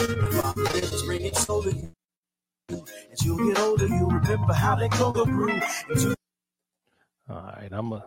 Lips 0.75 1.05
ringing 1.07 1.33
you. 2.69 2.85
As 3.13 3.25
you 3.25 3.49
get 3.49 3.61
older, 3.61 3.87
you 3.87 4.09
remember 4.09 4.53
how 4.53 4.75
they 4.75 4.89
go 4.89 5.13
the 5.13 5.25
brew. 5.25 5.61
All 7.29 7.37
right, 7.37 7.69
I'm 7.71 7.93
a. 7.93 8.05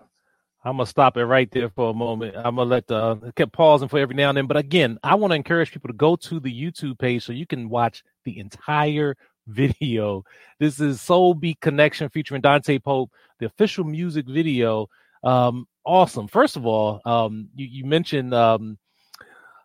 I'm 0.65 0.77
gonna 0.77 0.85
stop 0.85 1.15
it 1.15 1.25
right 1.25 1.49
there 1.51 1.69
for 1.69 1.91
a 1.91 1.93
moment. 1.93 2.35
I'm 2.35 2.55
gonna 2.55 2.63
let 2.63 2.87
the 2.87 3.19
I 3.25 3.31
kept 3.31 3.53
pausing 3.53 3.87
for 3.87 3.99
every 3.99 4.15
now 4.15 4.29
and 4.29 4.37
then, 4.37 4.47
but 4.47 4.57
again, 4.57 4.97
I 5.01 5.15
want 5.15 5.31
to 5.31 5.35
encourage 5.35 5.71
people 5.71 5.87
to 5.87 5.93
go 5.93 6.17
to 6.17 6.41
the 6.41 6.53
YouTube 6.53 6.99
page 6.99 7.23
so 7.23 7.31
you 7.31 7.47
can 7.47 7.69
watch 7.69 8.03
the 8.25 8.37
entire 8.37 9.15
video. 9.47 10.23
This 10.59 10.81
is 10.81 10.99
Soul 10.99 11.35
Beat 11.35 11.61
Connection 11.61 12.09
featuring 12.09 12.41
Dante 12.41 12.79
Pope, 12.79 13.11
the 13.39 13.45
official 13.45 13.85
music 13.85 14.27
video. 14.27 14.87
Um, 15.23 15.67
awesome. 15.85 16.27
First 16.27 16.55
of 16.55 16.65
all, 16.65 17.01
um, 17.05 17.49
you, 17.55 17.65
you 17.65 17.85
mentioned 17.85 18.33
um, 18.33 18.77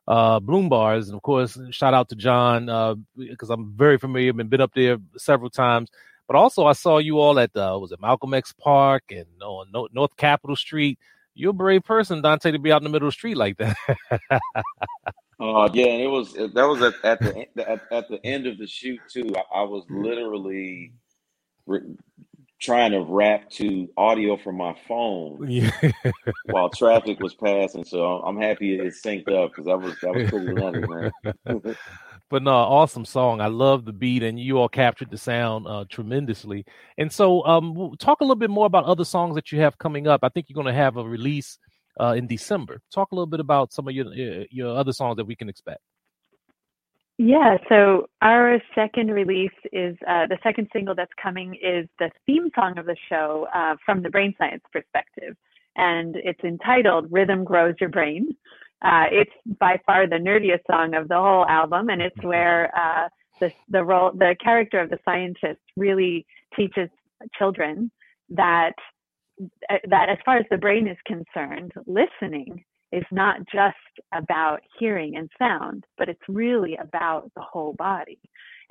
uh, 0.06 0.40
Bloom 0.40 0.68
Bars, 0.68 1.08
and 1.08 1.16
of 1.16 1.22
course, 1.22 1.58
shout 1.70 1.94
out 1.94 2.08
to 2.08 2.16
John 2.16 2.68
uh, 2.68 2.94
because 3.16 3.50
I'm 3.50 3.74
very 3.76 3.98
familiar. 3.98 4.32
Been 4.32 4.48
been 4.48 4.60
up 4.60 4.72
there 4.74 4.98
several 5.16 5.50
times. 5.50 5.90
But 6.26 6.36
also, 6.36 6.66
I 6.66 6.74
saw 6.74 6.98
you 6.98 7.18
all 7.18 7.38
at 7.38 7.56
uh, 7.56 7.78
was 7.80 7.90
it 7.90 8.00
Malcolm 8.00 8.34
X 8.34 8.52
Park 8.52 9.04
and 9.10 9.26
on 9.42 9.72
North 9.92 10.16
Capitol 10.16 10.56
Street. 10.56 10.98
You're 11.34 11.50
a 11.50 11.54
brave 11.54 11.84
person, 11.84 12.20
Dante, 12.20 12.50
to 12.50 12.58
be 12.58 12.72
out 12.72 12.82
in 12.82 12.84
the 12.84 12.90
middle 12.90 13.08
of 13.08 13.14
the 13.14 13.16
street 13.16 13.36
like 13.36 13.56
that. 13.58 13.76
uh, 15.40 15.68
yeah, 15.72 15.86
and 15.86 16.02
it 16.02 16.10
was 16.10 16.34
that 16.34 16.54
was 16.54 16.82
at, 16.82 16.94
at 17.04 17.20
the 17.20 17.46
at, 17.70 17.80
at, 17.90 18.08
the 18.08 18.20
end 18.24 18.46
of 18.46 18.58
the 18.58 18.66
shoot 18.66 19.00
too. 19.08 19.32
I, 19.36 19.60
I 19.60 19.62
was 19.62 19.84
literally 19.88 20.92
re- 21.66 21.96
trying 22.60 22.92
to 22.92 23.00
rap 23.02 23.48
to 23.50 23.88
audio 23.96 24.36
from 24.36 24.56
my 24.56 24.76
phone 24.86 25.46
yeah. 25.48 25.70
while 26.44 26.68
traffic 26.70 27.20
was 27.20 27.34
passing. 27.34 27.84
So 27.84 28.20
I'm 28.20 28.40
happy 28.40 28.78
it 28.78 28.94
synced 29.04 29.32
up 29.32 29.50
because 29.50 29.66
that 29.66 29.80
was 29.80 29.94
that 30.02 30.14
was 30.14 30.28
pretty 30.30 30.52
lovely, 30.52 30.86
man. 30.86 31.12
but 32.30 32.42
no, 32.42 32.50
awesome 32.50 33.04
song. 33.04 33.40
I 33.40 33.46
love 33.46 33.84
the 33.84 33.92
beat, 33.92 34.22
and 34.22 34.38
you 34.38 34.58
all 34.58 34.68
captured 34.68 35.10
the 35.10 35.18
sound 35.18 35.66
uh, 35.66 35.84
tremendously. 35.88 36.64
And 36.98 37.12
so, 37.12 37.44
um, 37.46 37.94
talk 37.98 38.20
a 38.20 38.24
little 38.24 38.36
bit 38.36 38.50
more 38.50 38.66
about 38.66 38.84
other 38.84 39.04
songs 39.04 39.34
that 39.36 39.52
you 39.52 39.60
have 39.60 39.78
coming 39.78 40.06
up. 40.06 40.20
I 40.22 40.28
think 40.28 40.46
you're 40.48 40.62
going 40.62 40.72
to 40.72 40.80
have 40.80 40.96
a 40.96 41.04
release 41.04 41.58
uh, 42.00 42.14
in 42.16 42.26
December. 42.26 42.80
Talk 42.92 43.12
a 43.12 43.14
little 43.14 43.26
bit 43.26 43.40
about 43.40 43.72
some 43.72 43.88
of 43.88 43.94
your 43.94 44.06
your 44.50 44.76
other 44.76 44.92
songs 44.92 45.16
that 45.16 45.26
we 45.26 45.36
can 45.36 45.48
expect. 45.48 45.80
Yeah, 47.20 47.56
so 47.68 48.08
our 48.22 48.62
second 48.76 49.10
release 49.10 49.50
is 49.72 49.96
uh, 50.08 50.28
the 50.28 50.38
second 50.44 50.68
single 50.72 50.94
that's 50.94 51.10
coming 51.20 51.54
is 51.54 51.88
the 51.98 52.10
theme 52.26 52.48
song 52.54 52.78
of 52.78 52.86
the 52.86 52.96
show 53.08 53.48
uh, 53.52 53.74
from 53.84 54.04
the 54.04 54.08
brain 54.08 54.34
science 54.38 54.62
perspective, 54.72 55.36
and 55.74 56.14
it's 56.14 56.42
entitled 56.44 57.10
"Rhythm 57.10 57.42
Grows 57.42 57.74
Your 57.80 57.90
Brain." 57.90 58.36
Uh, 58.82 59.06
it's 59.10 59.32
by 59.58 59.80
far 59.84 60.06
the 60.06 60.14
nerdiest 60.14 60.60
song 60.70 60.94
of 60.94 61.08
the 61.08 61.16
whole 61.16 61.44
album, 61.46 61.88
and 61.88 62.00
it's 62.00 62.22
where 62.22 62.70
uh, 62.76 63.08
the 63.40 63.50
the 63.68 63.82
role 63.82 64.12
the 64.12 64.36
character 64.40 64.78
of 64.78 64.88
the 64.88 64.98
scientist 65.04 65.60
really 65.76 66.24
teaches 66.54 66.88
children 67.36 67.90
that 68.30 68.74
uh, 69.70 69.78
that 69.90 70.08
as 70.08 70.18
far 70.24 70.36
as 70.36 70.46
the 70.52 70.56
brain 70.56 70.86
is 70.86 70.96
concerned, 71.04 71.72
listening 71.88 72.64
is 72.92 73.04
not 73.10 73.38
just 73.52 73.76
about 74.14 74.60
hearing 74.78 75.16
and 75.16 75.28
sound, 75.38 75.84
but 75.98 76.08
it's 76.08 76.20
really 76.28 76.76
about 76.76 77.30
the 77.36 77.42
whole 77.42 77.74
body. 77.74 78.18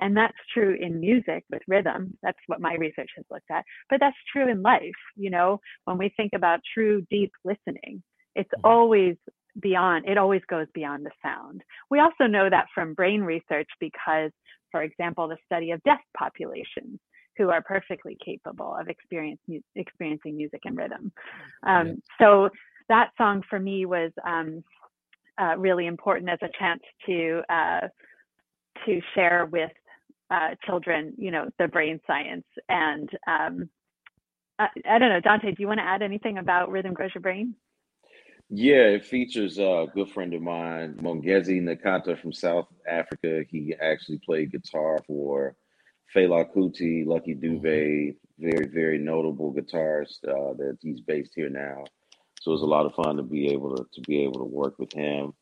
And 0.00 0.16
that's 0.16 0.36
true 0.52 0.76
in 0.80 1.00
music 1.00 1.44
with 1.50 1.62
rhythm. 1.66 2.16
That's 2.22 2.38
what 2.46 2.60
my 2.60 2.74
research 2.74 3.10
has 3.16 3.24
looked 3.30 3.50
at. 3.50 3.64
But 3.90 4.00
that's 4.00 4.16
true 4.32 4.48
in 4.48 4.62
life. 4.62 4.82
You 5.16 5.30
know, 5.30 5.60
when 5.84 5.98
we 5.98 6.12
think 6.16 6.32
about 6.34 6.60
true 6.72 7.04
deep 7.10 7.32
listening, 7.44 8.02
it's 8.34 8.50
mm-hmm. 8.56 8.66
always 8.66 9.16
beyond, 9.60 10.08
it 10.08 10.18
always 10.18 10.42
goes 10.48 10.66
beyond 10.72 11.04
the 11.04 11.10
sound. 11.22 11.62
We 11.90 12.00
also 12.00 12.26
know 12.26 12.48
that 12.48 12.66
from 12.74 12.94
brain 12.94 13.22
research 13.22 13.68
because, 13.80 14.30
for 14.70 14.82
example, 14.82 15.26
the 15.28 15.36
study 15.46 15.72
of 15.72 15.82
deaf 15.82 16.00
populations 16.16 17.00
who 17.36 17.50
are 17.50 17.62
perfectly 17.62 18.16
capable 18.24 18.76
of 18.78 18.88
experience, 18.88 19.40
experiencing 19.76 20.36
music 20.36 20.60
and 20.64 20.76
rhythm. 20.76 21.12
Um. 21.64 22.02
So 22.20 22.50
that 22.88 23.10
song 23.16 23.42
for 23.48 23.58
me 23.58 23.86
was 23.86 24.12
um, 24.24 24.64
uh, 25.40 25.56
really 25.56 25.86
important 25.86 26.30
as 26.30 26.38
a 26.42 26.48
chance 26.58 26.82
to 27.06 27.42
uh, 27.48 27.88
to 28.86 29.00
share 29.14 29.46
with 29.50 29.70
uh, 30.30 30.50
children, 30.66 31.14
you 31.16 31.30
know, 31.30 31.48
the 31.58 31.68
brain 31.68 32.00
science. 32.06 32.44
And 32.68 33.08
um, 33.26 33.68
I, 34.58 34.68
I, 34.88 34.98
don't 34.98 35.08
know, 35.08 35.20
Dante, 35.20 35.50
do 35.50 35.56
you 35.58 35.66
want 35.66 35.78
to 35.78 35.84
add 35.84 36.02
anything 36.02 36.38
about 36.38 36.70
Rhythm 36.70 36.94
Grows 36.94 37.10
Your 37.14 37.22
Brain? 37.22 37.54
Yeah, 38.50 38.84
it 38.88 39.04
features 39.04 39.58
a 39.58 39.86
good 39.94 40.10
friend 40.10 40.32
of 40.32 40.40
mine, 40.40 40.94
Mongezi 41.02 41.60
Ntaka 41.60 42.18
from 42.20 42.32
South 42.32 42.66
Africa. 42.88 43.44
He 43.48 43.74
actually 43.80 44.18
played 44.24 44.52
guitar 44.52 44.98
for 45.06 45.54
Fela 46.14 46.46
Kuti, 46.54 47.06
Lucky 47.06 47.34
Dube, 47.34 47.62
mm-hmm. 47.62 48.50
very, 48.50 48.66
very 48.66 48.98
notable 48.98 49.52
guitarist 49.52 50.24
uh, 50.26 50.54
that 50.54 50.78
he's 50.80 51.00
based 51.00 51.32
here 51.34 51.50
now. 51.50 51.84
So 52.48 52.52
it 52.52 52.54
was 52.54 52.62
a 52.62 52.66
lot 52.66 52.86
of 52.86 52.94
fun 52.94 53.18
to 53.18 53.22
be 53.22 53.48
able 53.48 53.76
to, 53.76 53.84
to 53.92 54.00
be 54.08 54.24
able 54.24 54.38
to 54.38 54.46
work 54.46 54.78
with 54.78 54.90
him. 54.94 55.34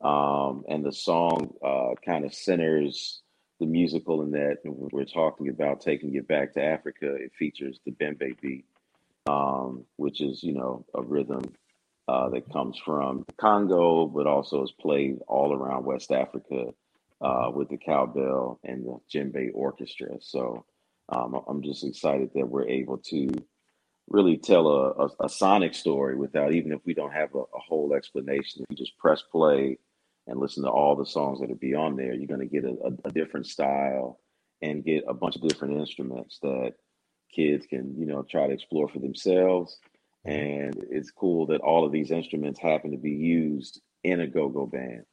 Um, 0.00 0.64
and 0.68 0.84
the 0.84 0.90
song 0.90 1.54
uh, 1.64 1.94
kind 2.04 2.24
of 2.24 2.34
centers 2.34 3.22
the 3.60 3.66
musical 3.66 4.22
in 4.22 4.32
that 4.32 4.56
we're 4.64 5.04
talking 5.04 5.50
about 5.50 5.80
taking 5.80 6.16
it 6.16 6.26
back 6.26 6.54
to 6.54 6.64
Africa. 6.64 7.14
It 7.14 7.30
features 7.38 7.78
the 7.86 7.92
bembe 7.92 8.40
beat, 8.40 8.64
um, 9.28 9.84
which 9.98 10.20
is 10.20 10.42
you 10.42 10.52
know 10.52 10.84
a 10.96 11.00
rhythm 11.00 11.44
uh, 12.08 12.28
that 12.30 12.52
comes 12.52 12.76
from 12.84 13.24
Congo, 13.36 14.06
but 14.06 14.26
also 14.26 14.64
is 14.64 14.72
played 14.80 15.20
all 15.28 15.54
around 15.54 15.84
West 15.84 16.10
Africa 16.10 16.70
uh, 17.20 17.52
with 17.54 17.68
the 17.68 17.78
cowbell 17.78 18.58
and 18.64 18.84
the 18.84 18.98
djembe 19.14 19.50
orchestra. 19.54 20.16
So 20.20 20.64
um, 21.08 21.40
I'm 21.46 21.62
just 21.62 21.84
excited 21.84 22.30
that 22.34 22.48
we're 22.48 22.66
able 22.66 22.98
to 22.98 23.28
really 24.10 24.36
tell 24.36 24.66
a, 24.66 24.90
a, 24.90 25.08
a, 25.24 25.28
sonic 25.28 25.74
story 25.74 26.16
without 26.16 26.52
even 26.52 26.72
if 26.72 26.80
we 26.84 26.94
don't 26.94 27.12
have 27.12 27.34
a, 27.34 27.38
a, 27.38 27.58
whole 27.58 27.94
explanation. 27.94 28.62
If 28.62 28.66
you 28.70 28.76
just 28.76 28.96
press 28.98 29.22
play 29.30 29.78
and 30.26 30.38
listen 30.38 30.64
to 30.64 30.70
all 30.70 30.96
the 30.96 31.06
songs 31.06 31.40
that 31.40 31.50
are 31.50 31.54
be 31.54 31.74
on 31.74 31.96
there, 31.96 32.14
you're 32.14 32.26
going 32.26 32.40
to 32.40 32.46
get 32.46 32.64
a, 32.64 33.10
different 33.10 33.46
style 33.46 34.20
and 34.62 34.84
get 34.84 35.04
a 35.06 35.14
bunch 35.14 35.36
of 35.36 35.42
different 35.42 35.78
instruments 35.78 36.38
that 36.42 36.74
kids 37.34 37.66
can 37.66 37.94
you 37.98 38.06
know 38.06 38.22
try 38.22 38.46
to 38.46 38.54
explore 38.54 38.88
for 38.88 39.00
themselves 39.00 39.78
mm-hmm. 40.26 40.38
and 40.38 40.86
it's 40.90 41.10
cool 41.10 41.46
that 41.46 41.60
all 41.60 41.84
of 41.84 41.92
these 41.92 42.10
instruments 42.10 42.58
happen 42.58 42.90
to 42.90 42.96
be 42.96 43.10
used 43.10 43.80
in 44.04 44.20
a 44.20 44.26
go-go 44.26 44.66
band. 44.66 45.04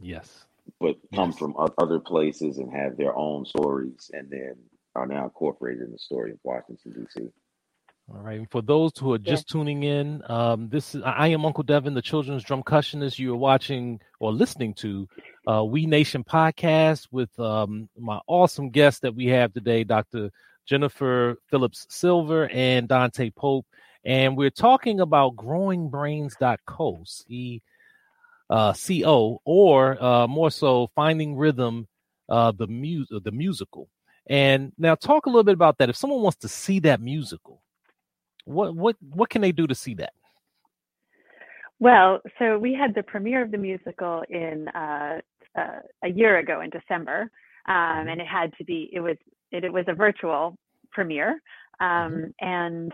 Yes. 0.00 0.44
But 0.80 0.96
come 1.14 1.30
yes. 1.30 1.38
from 1.38 1.54
other 1.78 1.98
places 1.98 2.58
and 2.58 2.72
have 2.72 2.96
their 2.96 3.16
own 3.16 3.44
stories 3.44 4.10
and 4.12 4.30
then 4.30 4.54
are 4.94 5.06
now 5.06 5.24
incorporated 5.24 5.82
in 5.82 5.92
the 5.92 5.98
story 5.98 6.32
of 6.32 6.38
Washington 6.44 6.92
D.C. 6.92 7.28
All 8.10 8.22
right. 8.22 8.38
And 8.38 8.50
For 8.50 8.62
those 8.62 8.92
who 8.98 9.12
are 9.12 9.18
just 9.18 9.48
yeah. 9.48 9.52
tuning 9.52 9.82
in, 9.82 10.22
um, 10.30 10.68
this 10.70 10.94
is 10.94 11.02
I 11.04 11.28
am 11.28 11.44
Uncle 11.44 11.62
Devin, 11.64 11.94
the 11.94 12.00
children's 12.02 12.44
drumcussionist. 12.44 13.18
You 13.18 13.34
are 13.34 13.36
watching 13.36 14.00
or 14.18 14.32
listening 14.32 14.72
to 14.74 15.08
uh, 15.46 15.64
We 15.64 15.84
Nation 15.84 16.24
podcast 16.24 17.08
with 17.10 17.38
um, 17.38 17.88
my 17.98 18.18
awesome 18.26 18.70
guest 18.70 19.02
that 19.02 19.14
we 19.14 19.26
have 19.26 19.52
today, 19.52 19.84
Dr. 19.84 20.30
Jennifer 20.64 21.36
Phillips 21.50 21.86
Silver 21.90 22.48
and 22.48 22.88
Dante 22.88 23.30
Pope 23.30 23.66
and 24.04 24.36
we're 24.36 24.50
talking 24.50 25.00
about 25.00 25.36
growingbrains.co, 25.36 27.02
C, 27.04 27.62
uh, 28.48 28.72
C-O, 28.72 29.40
or 29.44 30.02
uh, 30.02 30.26
more 30.26 30.50
so 30.50 30.88
finding 30.94 31.36
rhythm, 31.36 31.86
uh, 32.28 32.52
the 32.52 32.66
mu- 32.66 33.04
the 33.10 33.30
musical. 33.30 33.88
And 34.26 34.72
now 34.78 34.94
talk 34.94 35.26
a 35.26 35.28
little 35.28 35.44
bit 35.44 35.54
about 35.54 35.78
that. 35.78 35.90
If 35.90 35.96
someone 35.96 36.22
wants 36.22 36.38
to 36.38 36.48
see 36.48 36.80
that 36.80 37.00
musical, 37.00 37.62
what 38.48 38.74
what 38.74 38.96
what 39.14 39.30
can 39.30 39.42
they 39.42 39.52
do 39.52 39.66
to 39.66 39.74
see 39.74 39.94
that? 39.94 40.12
Well, 41.80 42.20
so 42.38 42.58
we 42.58 42.74
had 42.74 42.94
the 42.94 43.02
premiere 43.02 43.42
of 43.42 43.50
the 43.50 43.58
musical 43.58 44.24
in 44.28 44.68
uh, 44.68 45.20
uh, 45.56 45.80
a 46.02 46.08
year 46.08 46.38
ago 46.38 46.60
in 46.60 46.70
December, 46.70 47.30
um, 47.68 47.74
mm-hmm. 47.74 48.08
and 48.08 48.20
it 48.20 48.26
had 48.26 48.52
to 48.58 48.64
be 48.64 48.90
it 48.92 49.00
was 49.00 49.16
it, 49.52 49.64
it 49.64 49.72
was 49.72 49.84
a 49.88 49.94
virtual 49.94 50.56
premiere, 50.90 51.40
um, 51.80 51.86
mm-hmm. 51.88 52.24
and 52.40 52.92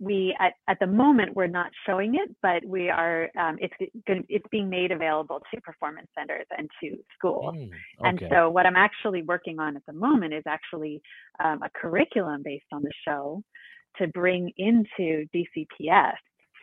we 0.00 0.34
at, 0.40 0.54
at 0.66 0.78
the 0.80 0.86
moment 0.86 1.36
we're 1.36 1.46
not 1.46 1.70
showing 1.86 2.14
it, 2.14 2.34
but 2.42 2.64
we 2.64 2.88
are. 2.88 3.30
Um, 3.38 3.58
it's 3.60 3.74
it's 4.28 4.46
being 4.50 4.70
made 4.70 4.92
available 4.92 5.40
to 5.52 5.60
performance 5.60 6.08
centers 6.18 6.46
and 6.56 6.68
to 6.82 6.96
schools. 7.16 7.54
Mm, 7.54 7.66
okay. 7.66 7.72
And 8.04 8.22
so 8.30 8.50
what 8.50 8.66
I'm 8.66 8.76
actually 8.76 9.22
working 9.22 9.60
on 9.60 9.76
at 9.76 9.84
the 9.86 9.92
moment 9.92 10.32
is 10.32 10.42
actually 10.46 11.02
um, 11.42 11.62
a 11.62 11.70
curriculum 11.74 12.42
based 12.42 12.64
on 12.72 12.82
the 12.82 12.92
show 13.06 13.42
to 13.98 14.08
bring 14.08 14.52
into 14.56 15.26
DCPS 15.34 16.14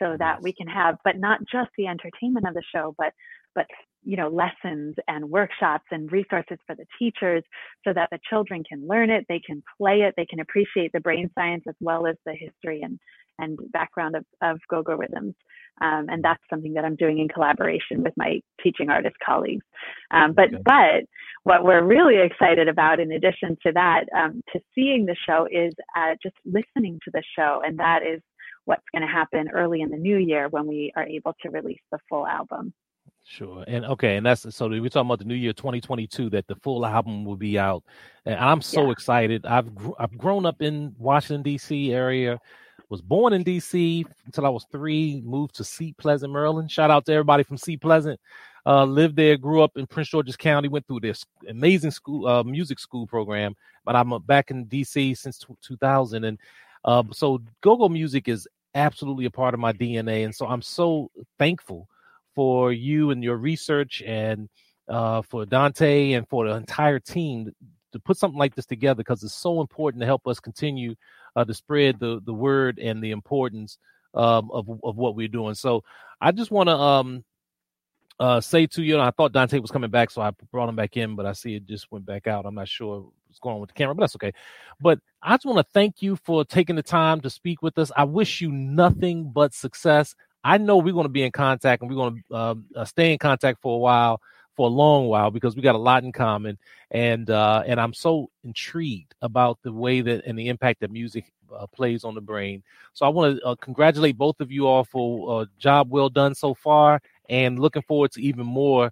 so 0.02 0.16
that 0.18 0.42
we 0.42 0.54
can 0.54 0.68
have, 0.68 0.96
but 1.04 1.18
not 1.18 1.40
just 1.52 1.70
the 1.78 1.88
entertainment 1.88 2.48
of 2.48 2.54
the 2.54 2.64
show, 2.74 2.96
but 2.98 3.14
but 3.56 3.66
you 4.04 4.16
know, 4.16 4.30
lessons 4.30 4.96
and 5.08 5.30
workshops 5.30 5.86
and 5.92 6.12
resources 6.12 6.58
for 6.66 6.76
the 6.76 6.86
teachers 6.98 7.44
so 7.86 7.94
that 7.94 8.08
the 8.12 8.20
children 8.30 8.64
can 8.64 8.88
learn 8.88 9.10
it, 9.10 9.26
they 9.28 9.42
can 9.46 9.62
play 9.78 10.02
it, 10.02 10.14
they 10.16 10.26
can 10.26 10.40
appreciate 10.40 10.92
the 10.94 11.02
brain 11.02 11.30
science 11.38 11.64
as 11.68 11.76
well 11.82 12.08
as 12.08 12.16
the 12.26 12.34
history 12.34 12.82
and, 12.82 13.00
and 13.40 13.58
background 13.72 14.16
of, 14.16 14.26
of 14.42 14.60
go-go 14.70 14.96
rhythms. 14.96 15.36
Um, 15.82 16.08
and 16.10 16.24
that's 16.24 16.44
something 16.50 16.74
that 16.74 16.84
I'm 16.84 16.96
doing 16.96 17.20
in 17.20 17.30
collaboration 17.30 18.04
with 18.04 18.14
my 18.18 18.42
teaching 18.62 18.90
artist 18.90 19.16
colleagues. 19.26 19.66
Um, 20.12 20.34
but 20.34 20.54
okay. 20.54 20.62
but 20.66 21.10
what 21.44 21.64
we're 21.64 21.84
really 21.84 22.18
excited 22.22 22.68
about, 22.68 23.00
in 23.00 23.14
addition 23.14 23.58
to 23.66 23.72
that, 23.74 24.06
um, 24.16 24.42
to 24.52 24.60
seeing 24.76 25.06
the 25.06 25.16
show, 25.26 25.48
is 25.50 25.74
uh, 25.96 26.16
just 26.22 26.36
listening 26.46 27.00
to 27.06 27.12
the 27.14 27.24
show, 27.38 27.62
and 27.66 27.80
that 27.80 28.02
is 28.04 28.22
what's 28.66 28.84
going 28.92 29.02
to 29.02 29.08
happen 29.08 29.50
early 29.54 29.82
in 29.82 29.90
the 29.90 29.98
new 29.98 30.18
year 30.18 30.50
when 30.50 30.68
we 30.68 30.92
are 30.96 31.06
able 31.06 31.34
to 31.42 31.50
release 31.50 31.80
the 31.92 32.00
full 32.10 32.28
album. 32.28 32.74
Sure. 33.26 33.64
And 33.68 33.86
okay, 33.86 34.18
and 34.18 34.26
that's 34.26 34.54
so 34.56 34.68
we're 34.68 34.90
talking 34.90 35.08
about 35.08 35.20
the 35.20 35.26
new 35.26 35.36
year 35.36 35.54
2022 35.54 36.32
that 36.32 36.48
the 36.48 36.56
full 36.56 36.86
album 36.86 37.26
will 37.26 37.38
be 37.38 37.60
out. 37.60 37.84
And 38.26 38.36
I'm 38.36 38.62
so 38.62 38.86
yeah. 38.86 38.92
excited. 38.92 39.46
I've 39.46 39.70
I've 40.00 40.18
grown 40.18 40.46
up 40.46 40.62
in 40.62 40.96
Washington 40.98 41.44
D.C. 41.44 41.94
area. 41.94 42.40
Was 42.90 43.02
born 43.02 43.34
in 43.34 43.44
D.C. 43.44 44.04
until 44.26 44.48
I 44.48 44.50
was 44.50 44.66
three. 44.72 45.22
Moved 45.24 45.56
to 45.56 45.64
Seat 45.64 45.96
Pleasant, 45.98 46.34
Maryland. 46.34 46.72
Shout 46.72 46.90
out 46.90 47.06
to 47.06 47.14
everybody 47.14 47.44
from 47.44 47.58
Seat 47.58 47.82
Pleasant. 47.82 48.20
Uh, 48.66 48.84
lived 48.84 49.16
there. 49.16 49.38
Grew 49.38 49.62
up 49.62 49.78
in 49.78 49.86
Prince 49.86 50.10
George's 50.10 50.36
County. 50.36 50.70
Went 50.70 50.88
through 50.88 51.02
this 51.02 51.24
amazing 51.48 51.92
school, 51.92 52.28
uh, 52.28 52.44
music 52.44 52.80
school 52.80 53.06
program. 53.06 53.56
But 53.86 53.96
I'm 53.96 54.12
uh, 54.12 54.18
back 54.20 54.50
in 54.50 54.66
D.C. 54.66 55.14
since 55.14 55.38
t- 55.38 55.54
2000, 55.62 56.24
and 56.24 56.40
uh, 56.84 57.04
so 57.12 57.42
go-go 57.62 57.90
music 57.90 58.28
is 58.28 58.48
absolutely 58.74 59.26
a 59.26 59.32
part 59.32 59.54
of 59.54 59.60
my 59.60 59.74
DNA. 59.74 60.26
And 60.26 60.34
so 60.34 60.48
I'm 60.48 60.62
so 60.62 61.12
thankful 61.38 61.88
for 62.34 62.72
you 62.72 63.12
and 63.12 63.24
your 63.24 63.38
research 63.38 64.02
and 64.06 64.50
uh, 64.88 65.22
for 65.22 65.46
Dante 65.46 66.14
and 66.14 66.28
for 66.28 66.48
the 66.48 66.56
entire 66.56 67.00
team 67.00 67.54
to 67.92 68.00
put 68.00 68.18
something 68.18 68.38
like 68.40 68.56
this 68.56 68.66
together 68.66 68.98
because 68.98 69.24
it's 69.24 69.34
so 69.34 69.62
important 69.62 70.02
to 70.02 70.06
help 70.06 70.28
us 70.28 70.40
continue 70.40 70.96
uh, 71.36 71.46
to 71.46 71.54
spread 71.54 72.00
the, 72.00 72.22
the 72.26 72.34
word 72.34 72.80
and 72.80 73.04
the 73.04 73.12
importance 73.12 73.78
um, 74.14 74.50
of, 74.52 74.68
of 74.84 74.98
what 74.98 75.16
we're 75.16 75.28
doing. 75.28 75.56
So 75.56 75.84
I 76.22 76.32
just 76.32 76.52
want 76.52 76.70
to 76.70 76.76
um, 76.76 77.24
uh, 78.20 78.42
say 78.42 78.68
to 78.68 78.84
you, 78.84 78.96
and 78.96 79.04
I 79.04 79.12
thought 79.12 79.32
Dante 79.32 79.60
was 79.60 79.72
coming 79.72 79.90
back, 79.90 80.12
so 80.12 80.22
I 80.22 80.32
brought 80.52 80.70
him 80.70 80.76
back 80.76 80.98
in, 80.98 81.16
but 81.16 81.26
I 81.26 81.34
see 81.34 81.56
it 81.56 81.66
just 81.66 81.92
went 81.92 82.06
back 82.06 82.28
out. 82.28 82.46
I'm 82.46 82.56
not 82.56 82.68
sure 82.68 83.10
what's 83.28 83.40
going 83.40 83.56
on 83.56 83.62
with 83.62 83.70
the 83.70 83.76
camera, 83.76 83.96
but 83.96 84.02
that's 84.02 84.16
okay. 84.16 84.34
But 84.82 85.00
I 85.22 85.36
just 85.36 85.46
want 85.46 85.60
to 85.60 85.72
thank 85.74 86.02
you 86.02 86.16
for 86.18 86.44
taking 86.44 86.76
the 86.76 86.84
time 86.84 87.22
to 87.22 87.30
speak 87.30 87.62
with 87.62 87.78
us. 87.78 87.92
I 87.96 88.04
wish 88.04 88.42
you 88.42 88.52
nothing 88.52 89.32
but 89.32 89.54
success. 89.54 90.16
I 90.44 90.58
know 90.58 90.78
we're 90.78 90.94
going 90.94 91.06
to 91.06 91.10
be 91.10 91.24
in 91.24 91.32
contact 91.32 91.82
and 91.82 91.90
we're 91.90 91.98
going 91.98 92.24
to 92.30 92.36
um, 92.36 92.66
uh, 92.76 92.86
stay 92.86 93.12
in 93.12 93.20
contact 93.20 93.62
for 93.62 93.76
a 93.76 93.80
while, 93.80 94.22
for 94.60 94.68
a 94.68 94.70
long 94.70 95.08
while, 95.08 95.32
because 95.32 95.56
we 95.56 95.62
got 95.62 95.76
a 95.76 95.78
lot 95.78 96.04
in 96.04 96.12
common. 96.12 96.58
And 96.92 97.30
uh, 97.30 97.64
and 97.66 97.80
I'm 97.80 97.94
so 97.94 98.30
intrigued 98.44 99.16
about 99.22 99.58
the 99.64 99.72
way 99.72 100.02
that 100.02 100.26
and 100.26 100.38
the 100.38 100.50
impact 100.50 100.82
that 100.82 100.92
music 100.92 101.32
uh, 101.58 101.66
plays 101.68 102.04
on 102.04 102.14
the 102.14 102.20
brain. 102.20 102.62
So 102.92 103.06
I 103.06 103.10
want 103.10 103.38
to 103.38 103.46
uh, 103.46 103.56
congratulate 103.56 104.18
both 104.18 104.42
of 104.42 104.52
you 104.52 104.68
all 104.68 104.84
for 104.84 105.44
a 105.44 105.48
job 105.60 105.90
well 105.92 106.10
done 106.10 106.36
so 106.36 106.54
far, 106.54 107.00
and 107.30 107.58
looking 107.58 107.84
forward 107.84 108.12
to 108.12 108.22
even 108.22 108.46
more 108.46 108.92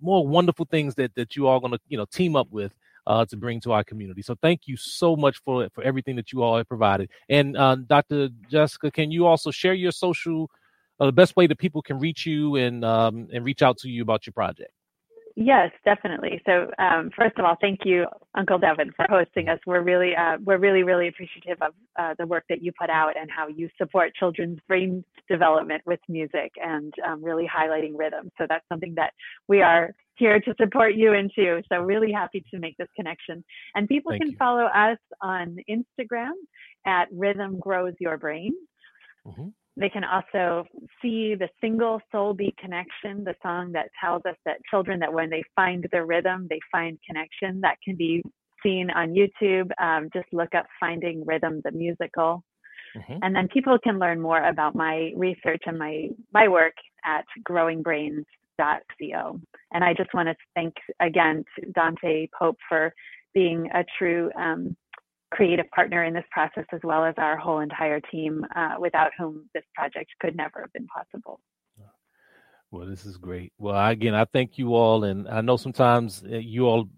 more 0.00 0.26
wonderful 0.26 0.64
things 0.64 0.94
that 0.94 1.14
that 1.14 1.36
you 1.36 1.46
all 1.46 1.58
are 1.58 1.60
going 1.60 1.72
to 1.72 1.80
you 1.88 1.98
know 1.98 2.06
team 2.06 2.34
up 2.34 2.48
with 2.50 2.72
uh, 3.06 3.26
to 3.26 3.36
bring 3.36 3.60
to 3.60 3.72
our 3.72 3.84
community. 3.84 4.22
So 4.22 4.34
thank 4.40 4.62
you 4.64 4.78
so 4.78 5.14
much 5.14 5.42
for 5.44 5.68
for 5.74 5.84
everything 5.84 6.16
that 6.16 6.32
you 6.32 6.42
all 6.42 6.56
have 6.56 6.68
provided. 6.68 7.10
And 7.28 7.54
uh, 7.54 7.76
Dr. 7.86 8.30
Jessica, 8.48 8.90
can 8.90 9.10
you 9.10 9.26
also 9.26 9.50
share 9.50 9.74
your 9.74 9.92
social, 9.92 10.50
uh, 10.98 11.04
the 11.04 11.12
best 11.12 11.36
way 11.36 11.46
that 11.48 11.58
people 11.58 11.82
can 11.82 11.98
reach 11.98 12.24
you 12.24 12.56
and 12.56 12.82
um, 12.82 13.28
and 13.30 13.44
reach 13.44 13.60
out 13.60 13.76
to 13.80 13.90
you 13.90 14.00
about 14.00 14.26
your 14.26 14.32
project? 14.32 14.72
Yes, 15.34 15.70
definitely. 15.84 16.42
So 16.44 16.70
um, 16.78 17.10
first 17.16 17.38
of 17.38 17.44
all, 17.44 17.56
thank 17.60 17.80
you, 17.84 18.06
Uncle 18.34 18.58
Devin, 18.58 18.92
for 18.96 19.06
hosting 19.08 19.48
us. 19.48 19.58
We're 19.66 19.80
really, 19.80 20.14
uh, 20.14 20.36
we're 20.44 20.58
really, 20.58 20.82
really 20.82 21.08
appreciative 21.08 21.56
of 21.62 21.72
uh, 21.98 22.14
the 22.18 22.26
work 22.26 22.44
that 22.50 22.62
you 22.62 22.72
put 22.78 22.90
out 22.90 23.16
and 23.16 23.30
how 23.30 23.48
you 23.48 23.70
support 23.78 24.14
children's 24.14 24.58
brain 24.68 25.02
development 25.30 25.82
with 25.86 26.00
music 26.08 26.52
and 26.62 26.92
um, 27.06 27.24
really 27.24 27.48
highlighting 27.48 27.92
rhythm. 27.94 28.30
So 28.36 28.46
that's 28.48 28.66
something 28.68 28.94
that 28.96 29.12
we 29.48 29.62
are 29.62 29.94
here 30.16 30.38
to 30.38 30.54
support 30.60 30.94
you 30.94 31.14
in 31.14 31.30
too. 31.34 31.62
So 31.70 31.78
really 31.80 32.12
happy 32.12 32.44
to 32.52 32.58
make 32.58 32.76
this 32.76 32.88
connection. 32.94 33.42
And 33.74 33.88
people 33.88 34.12
thank 34.12 34.22
can 34.22 34.30
you. 34.32 34.36
follow 34.36 34.64
us 34.64 34.98
on 35.22 35.56
Instagram 35.68 36.32
at 36.86 37.08
Rhythm 37.10 37.58
Grows 37.58 37.94
Your 37.98 38.18
Brain. 38.18 38.52
Mm-hmm. 39.26 39.48
They 39.76 39.88
can 39.88 40.04
also 40.04 40.66
see 41.00 41.34
the 41.34 41.48
single 41.60 42.00
soul 42.10 42.34
beat 42.34 42.56
connection, 42.58 43.24
the 43.24 43.34
song 43.42 43.72
that 43.72 43.88
tells 43.98 44.22
us 44.26 44.36
that 44.44 44.58
children 44.70 45.00
that 45.00 45.12
when 45.12 45.30
they 45.30 45.42
find 45.56 45.86
their 45.90 46.04
rhythm, 46.04 46.46
they 46.50 46.60
find 46.70 46.98
connection. 47.06 47.60
That 47.62 47.78
can 47.82 47.96
be 47.96 48.22
seen 48.62 48.90
on 48.90 49.14
YouTube. 49.14 49.70
Um, 49.80 50.10
just 50.12 50.26
look 50.32 50.54
up 50.54 50.66
Finding 50.78 51.24
Rhythm, 51.24 51.62
the 51.64 51.72
musical. 51.72 52.44
Mm-hmm. 52.96 53.18
And 53.22 53.34
then 53.34 53.48
people 53.48 53.78
can 53.82 53.98
learn 53.98 54.20
more 54.20 54.46
about 54.46 54.74
my 54.74 55.12
research 55.16 55.62
and 55.66 55.78
my, 55.78 56.08
my 56.32 56.48
work 56.48 56.74
at 57.06 57.24
growingbrains.co. 57.48 59.40
And 59.72 59.84
I 59.84 59.94
just 59.94 60.12
want 60.12 60.28
to 60.28 60.34
thank 60.54 60.74
again 61.00 61.44
Dante 61.74 62.28
Pope 62.38 62.58
for 62.68 62.92
being 63.32 63.70
a 63.74 63.84
true 63.98 64.30
um, 64.38 64.76
creative 65.32 65.68
partner 65.70 66.04
in 66.04 66.14
this 66.14 66.24
process, 66.30 66.64
as 66.72 66.80
well 66.84 67.04
as 67.04 67.14
our 67.18 67.36
whole 67.36 67.60
entire 67.60 68.00
team, 68.00 68.44
uh, 68.54 68.76
without 68.78 69.10
whom 69.18 69.48
this 69.54 69.64
project 69.74 70.10
could 70.20 70.36
never 70.36 70.60
have 70.60 70.72
been 70.72 70.86
possible. 70.86 71.40
Well, 72.70 72.86
this 72.86 73.04
is 73.04 73.18
great. 73.18 73.52
Well, 73.58 73.76
again, 73.86 74.14
I 74.14 74.24
thank 74.24 74.56
you 74.56 74.74
all, 74.74 75.04
and 75.04 75.28
I 75.28 75.42
know 75.42 75.58
sometimes 75.58 76.24
uh, 76.24 76.36
you 76.36 76.64
all, 76.64 76.88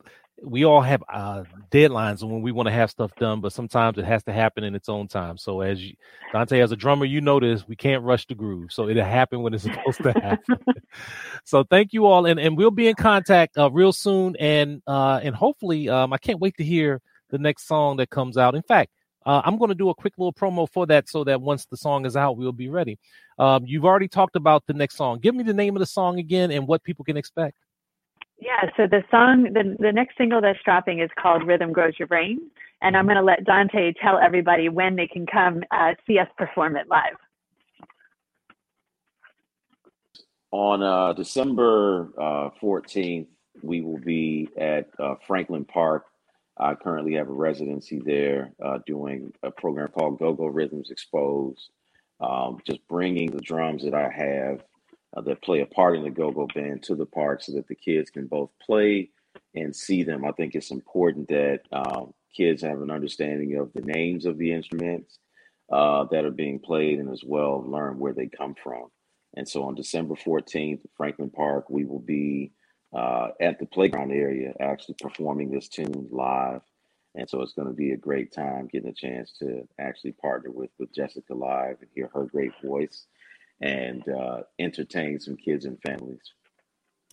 we 0.40 0.64
all 0.64 0.80
have 0.80 1.02
uh, 1.12 1.42
deadlines 1.72 2.22
when 2.22 2.42
we 2.42 2.52
want 2.52 2.68
to 2.68 2.72
have 2.72 2.92
stuff 2.92 3.10
done, 3.16 3.40
but 3.40 3.52
sometimes 3.52 3.98
it 3.98 4.04
has 4.04 4.22
to 4.24 4.32
happen 4.32 4.62
in 4.62 4.76
its 4.76 4.88
own 4.88 5.08
time. 5.08 5.36
So, 5.36 5.62
as 5.62 5.82
you, 5.82 5.94
Dante, 6.32 6.60
as 6.60 6.70
a 6.70 6.76
drummer, 6.76 7.06
you 7.06 7.20
know 7.20 7.40
this, 7.40 7.66
we 7.66 7.74
can't 7.74 8.04
rush 8.04 8.24
the 8.26 8.36
groove, 8.36 8.70
so 8.70 8.88
it'll 8.88 9.04
happen 9.04 9.42
when 9.42 9.52
it's 9.52 9.64
supposed 9.64 10.00
to 10.04 10.12
happen. 10.12 10.58
so, 11.44 11.64
thank 11.64 11.92
you 11.92 12.06
all, 12.06 12.26
and 12.26 12.38
and 12.38 12.56
we'll 12.56 12.70
be 12.70 12.86
in 12.86 12.94
contact 12.94 13.58
uh, 13.58 13.68
real 13.68 13.92
soon, 13.92 14.36
and 14.36 14.80
uh, 14.86 15.18
and 15.24 15.34
hopefully, 15.34 15.88
um, 15.88 16.12
I 16.12 16.18
can't 16.18 16.38
wait 16.38 16.56
to 16.58 16.64
hear 16.64 17.00
the 17.34 17.38
next 17.38 17.66
song 17.66 17.96
that 17.96 18.10
comes 18.10 18.38
out. 18.38 18.54
In 18.54 18.62
fact, 18.62 18.92
uh, 19.26 19.42
I'm 19.44 19.58
going 19.58 19.70
to 19.70 19.74
do 19.74 19.88
a 19.88 19.94
quick 19.94 20.14
little 20.18 20.32
promo 20.32 20.68
for 20.70 20.86
that 20.86 21.08
so 21.08 21.24
that 21.24 21.40
once 21.40 21.66
the 21.66 21.76
song 21.76 22.06
is 22.06 22.16
out, 22.16 22.36
we'll 22.36 22.52
be 22.52 22.68
ready. 22.68 22.96
Um, 23.38 23.64
you've 23.66 23.84
already 23.84 24.06
talked 24.06 24.36
about 24.36 24.62
the 24.68 24.74
next 24.74 24.96
song. 24.96 25.18
Give 25.18 25.34
me 25.34 25.42
the 25.42 25.52
name 25.52 25.74
of 25.74 25.80
the 25.80 25.86
song 25.86 26.20
again 26.20 26.52
and 26.52 26.68
what 26.68 26.84
people 26.84 27.04
can 27.04 27.16
expect. 27.16 27.56
Yeah, 28.38 28.70
so 28.76 28.86
the 28.86 29.02
song, 29.10 29.52
the, 29.52 29.76
the 29.80 29.90
next 29.90 30.16
single 30.16 30.40
that's 30.40 30.58
dropping 30.64 31.00
is 31.00 31.10
called 31.20 31.44
Rhythm 31.44 31.72
Grows 31.72 31.94
Your 31.98 32.06
Brain. 32.06 32.38
And 32.82 32.96
I'm 32.96 33.06
going 33.06 33.16
to 33.16 33.22
let 33.22 33.44
Dante 33.44 33.94
tell 34.00 34.18
everybody 34.18 34.68
when 34.68 34.94
they 34.94 35.08
can 35.08 35.26
come 35.26 35.64
uh, 35.72 35.94
see 36.06 36.18
us 36.18 36.28
perform 36.36 36.76
it 36.76 36.86
live. 36.88 37.16
On 40.52 40.82
uh, 40.82 41.14
December 41.14 42.10
uh, 42.16 42.50
14th, 42.62 43.26
we 43.62 43.80
will 43.80 43.98
be 43.98 44.48
at 44.56 44.88
uh, 45.00 45.14
Franklin 45.26 45.64
Park 45.64 46.04
I 46.58 46.74
currently 46.74 47.14
have 47.14 47.28
a 47.28 47.32
residency 47.32 48.00
there 48.04 48.52
uh, 48.64 48.78
doing 48.86 49.32
a 49.42 49.50
program 49.50 49.88
called 49.88 50.18
Go 50.18 50.32
Go 50.32 50.46
Rhythms 50.46 50.90
Exposed, 50.90 51.70
um, 52.20 52.58
just 52.66 52.86
bringing 52.88 53.30
the 53.30 53.40
drums 53.40 53.84
that 53.84 53.94
I 53.94 54.08
have 54.08 54.62
uh, 55.16 55.20
that 55.22 55.42
play 55.42 55.60
a 55.60 55.66
part 55.66 55.96
in 55.96 56.04
the 56.04 56.10
Go 56.10 56.30
Go 56.30 56.46
Band 56.54 56.82
to 56.84 56.94
the 56.94 57.06
park 57.06 57.42
so 57.42 57.52
that 57.52 57.66
the 57.66 57.74
kids 57.74 58.10
can 58.10 58.26
both 58.26 58.50
play 58.64 59.10
and 59.54 59.74
see 59.74 60.04
them. 60.04 60.24
I 60.24 60.32
think 60.32 60.54
it's 60.54 60.70
important 60.70 61.28
that 61.28 61.60
um, 61.72 62.14
kids 62.36 62.62
have 62.62 62.80
an 62.82 62.90
understanding 62.90 63.56
of 63.56 63.72
the 63.72 63.82
names 63.82 64.26
of 64.26 64.38
the 64.38 64.52
instruments 64.52 65.18
uh, 65.72 66.04
that 66.10 66.24
are 66.24 66.30
being 66.30 66.60
played 66.60 66.98
and 66.98 67.10
as 67.10 67.22
well 67.24 67.64
learn 67.66 67.98
where 67.98 68.12
they 68.12 68.26
come 68.28 68.54
from. 68.62 68.88
And 69.36 69.48
so 69.48 69.64
on 69.64 69.74
December 69.74 70.14
14th, 70.14 70.80
Franklin 70.96 71.30
Park, 71.30 71.68
we 71.68 71.84
will 71.84 72.00
be 72.00 72.52
uh, 72.94 73.28
at 73.40 73.58
the 73.58 73.66
playground 73.66 74.12
area 74.12 74.52
actually 74.60 74.94
performing 75.00 75.50
this 75.50 75.68
tune 75.68 76.08
live. 76.10 76.62
And 77.16 77.28
so 77.28 77.42
it's 77.42 77.52
going 77.52 77.68
to 77.68 77.74
be 77.74 77.92
a 77.92 77.96
great 77.96 78.32
time 78.32 78.68
getting 78.72 78.88
a 78.88 78.92
chance 78.92 79.32
to 79.38 79.66
actually 79.78 80.12
partner 80.12 80.50
with, 80.50 80.70
with 80.78 80.92
Jessica 80.92 81.34
live 81.34 81.76
and 81.80 81.90
hear 81.94 82.10
her 82.12 82.24
great 82.24 82.52
voice 82.62 83.06
and 83.60 84.02
uh, 84.08 84.42
entertain 84.58 85.20
some 85.20 85.36
kids 85.36 85.64
and 85.64 85.78
families. 85.82 86.22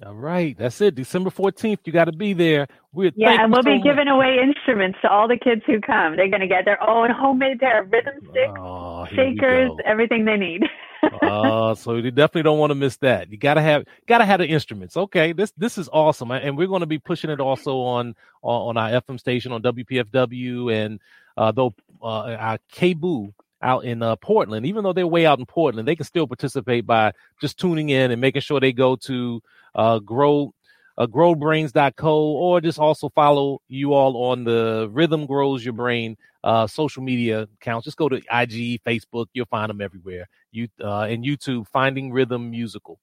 All 0.03 0.15
right, 0.15 0.57
that's 0.57 0.81
it. 0.81 0.95
December 0.95 1.29
14th, 1.29 1.79
you 1.85 1.93
got 1.93 2.05
to 2.05 2.11
be 2.11 2.33
there. 2.33 2.67
We're, 2.91 3.11
yeah, 3.15 3.43
and 3.43 3.51
we'll 3.51 3.61
so 3.61 3.69
be 3.69 3.75
much. 3.75 3.83
giving 3.83 4.07
away 4.07 4.39
instruments 4.41 4.97
to 5.03 5.09
all 5.09 5.27
the 5.27 5.37
kids 5.37 5.61
who 5.67 5.79
come. 5.79 6.15
They're 6.15 6.29
going 6.29 6.41
to 6.41 6.47
get 6.47 6.65
their 6.65 6.81
own 6.81 7.11
homemade 7.11 7.59
pair 7.59 7.83
of 7.83 7.91
rhythm 7.91 8.15
sticks, 8.31 8.51
oh, 8.57 9.05
shakers, 9.05 9.69
everything 9.85 10.25
they 10.25 10.37
need. 10.37 10.63
uh, 11.21 11.75
so 11.75 11.95
you 11.95 12.11
definitely 12.11 12.43
don't 12.43 12.59
want 12.59 12.71
to 12.71 12.75
miss 12.75 12.97
that. 12.97 13.31
You 13.31 13.37
gotta 13.37 13.61
have 13.61 13.85
gotta 14.07 14.25
have 14.25 14.39
the 14.39 14.47
instruments. 14.47 14.97
Okay, 14.97 15.33
this 15.33 15.51
this 15.57 15.77
is 15.77 15.89
awesome, 15.91 16.31
and 16.31 16.57
we're 16.57 16.67
going 16.67 16.81
to 16.81 16.87
be 16.87 16.99
pushing 16.99 17.29
it 17.29 17.39
also 17.39 17.79
on 17.79 18.15
on 18.41 18.77
our 18.77 18.89
FM 19.01 19.19
station 19.19 19.51
on 19.51 19.61
WPFW 19.61 20.73
and 20.73 20.99
uh, 21.37 21.51
though 21.51 21.73
uh, 22.01 22.35
our 22.37 22.59
KBOO 22.73 23.33
out 23.61 23.85
in 23.85 24.01
uh, 24.01 24.15
Portland, 24.15 24.65
even 24.65 24.83
though 24.83 24.93
they're 24.93 25.07
way 25.07 25.25
out 25.25 25.39
in 25.39 25.45
Portland, 25.45 25.87
they 25.87 25.95
can 25.95 26.05
still 26.05 26.27
participate 26.27 26.85
by 26.85 27.13
just 27.39 27.59
tuning 27.59 27.89
in 27.89 28.11
and 28.11 28.19
making 28.19 28.41
sure 28.41 28.59
they 28.59 28.73
go 28.73 28.95
to 28.95 29.41
uh, 29.75 29.99
grow 29.99 30.53
uh, 30.97 31.07
growbrains.co 31.07 32.19
or 32.19 32.61
just 32.61 32.79
also 32.79 33.09
follow 33.09 33.61
you 33.67 33.93
all 33.93 34.31
on 34.31 34.43
the 34.43 34.89
Rhythm 34.91 35.25
Grows 35.25 35.63
Your 35.63 35.73
Brain 35.73 36.17
uh, 36.43 36.67
social 36.67 37.03
media 37.03 37.43
accounts. 37.61 37.85
Just 37.85 37.97
go 37.97 38.09
to 38.09 38.17
IG, 38.17 38.81
Facebook, 38.83 39.27
you'll 39.33 39.45
find 39.45 39.69
them 39.69 39.81
everywhere. 39.81 40.27
You 40.51 40.67
uh, 40.81 41.01
and 41.03 41.23
YouTube, 41.23 41.67
Finding 41.67 42.11
Rhythm 42.11 42.51
Musical, 42.51 42.99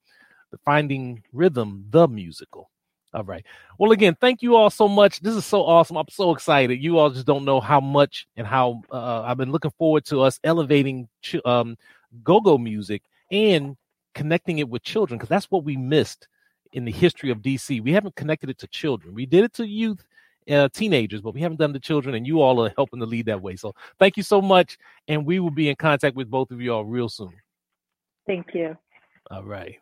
the 0.51 0.59
Finding 0.59 1.23
Rhythm 1.33 1.85
the 1.91 2.07
Musical. 2.09 2.71
All 3.15 3.25
right. 3.25 3.45
Well, 3.79 3.93
again, 3.93 4.17
thank 4.21 4.43
you 4.43 4.55
all 4.55 4.69
so 4.69 4.87
much. 4.87 5.21
This 5.21 5.35
is 5.35 5.47
so 5.47 5.65
awesome. 5.65 5.97
I'm 5.97 6.05
so 6.11 6.31
excited. 6.31 6.83
You 6.83 6.99
all 6.99 7.09
just 7.09 7.27
don't 7.27 7.47
know 7.47 7.59
how 7.59 7.81
much 7.81 8.27
and 8.37 8.47
how 8.47 8.83
uh, 8.93 9.23
I've 9.23 9.39
been 9.39 9.51
looking 9.51 9.71
forward 9.79 10.05
to 10.07 10.21
us 10.21 10.39
elevating 10.45 11.09
ch- 11.23 11.37
um, 11.47 11.79
go-go 12.23 12.59
music 12.59 13.03
and 13.31 13.79
connecting 14.15 14.59
it 14.59 14.69
with 14.69 14.83
children 14.83 15.17
because 15.17 15.31
that's 15.31 15.51
what 15.51 15.65
we 15.65 15.77
missed 15.77 16.29
in 16.73 16.85
the 16.85 16.93
history 16.93 17.31
of 17.31 17.39
DC. 17.39 17.83
We 17.83 17.93
haven't 17.93 18.17
connected 18.17 18.51
it 18.51 18.59
to 18.59 18.67
children. 18.69 19.15
We 19.15 19.27
did 19.27 19.45
it 19.45 19.53
to 19.55 19.67
youth, 19.67 20.05
uh, 20.51 20.69
teenagers, 20.73 21.21
but 21.21 21.35
we 21.35 21.41
haven't 21.41 21.59
done 21.59 21.73
the 21.73 21.81
children, 21.81 22.15
and 22.15 22.27
you 22.27 22.41
all 22.41 22.65
are 22.65 22.73
helping 22.77 23.01
to 23.01 23.07
lead 23.07 23.27
that 23.27 23.43
way. 23.43 23.57
So 23.57 23.75
thank 23.99 24.17
you 24.17 24.23
so 24.23 24.41
much, 24.41 24.79
and 25.07 25.27
we 25.27 25.41
will 25.41 25.51
be 25.51 25.69
in 25.69 25.77
contact 25.77 26.17
with 26.17 26.31
both 26.31 26.51
of 26.51 26.61
you 26.61 26.73
all 26.73 26.85
real 26.85 27.09
soon. 27.09 27.33
Thank 28.27 28.55
you. 28.55 28.77
All 29.31 29.45
right. 29.45 29.77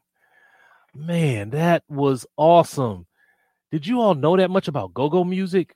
Man, 0.95 1.51
that 1.51 1.85
was 1.89 2.27
awesome. 2.37 3.07
Did 3.71 3.87
you 3.87 4.01
all 4.01 4.15
know 4.15 4.37
that 4.37 4.51
much 4.51 4.69
about 4.69 4.95
go-go 4.95 5.25
music? 5.25 5.75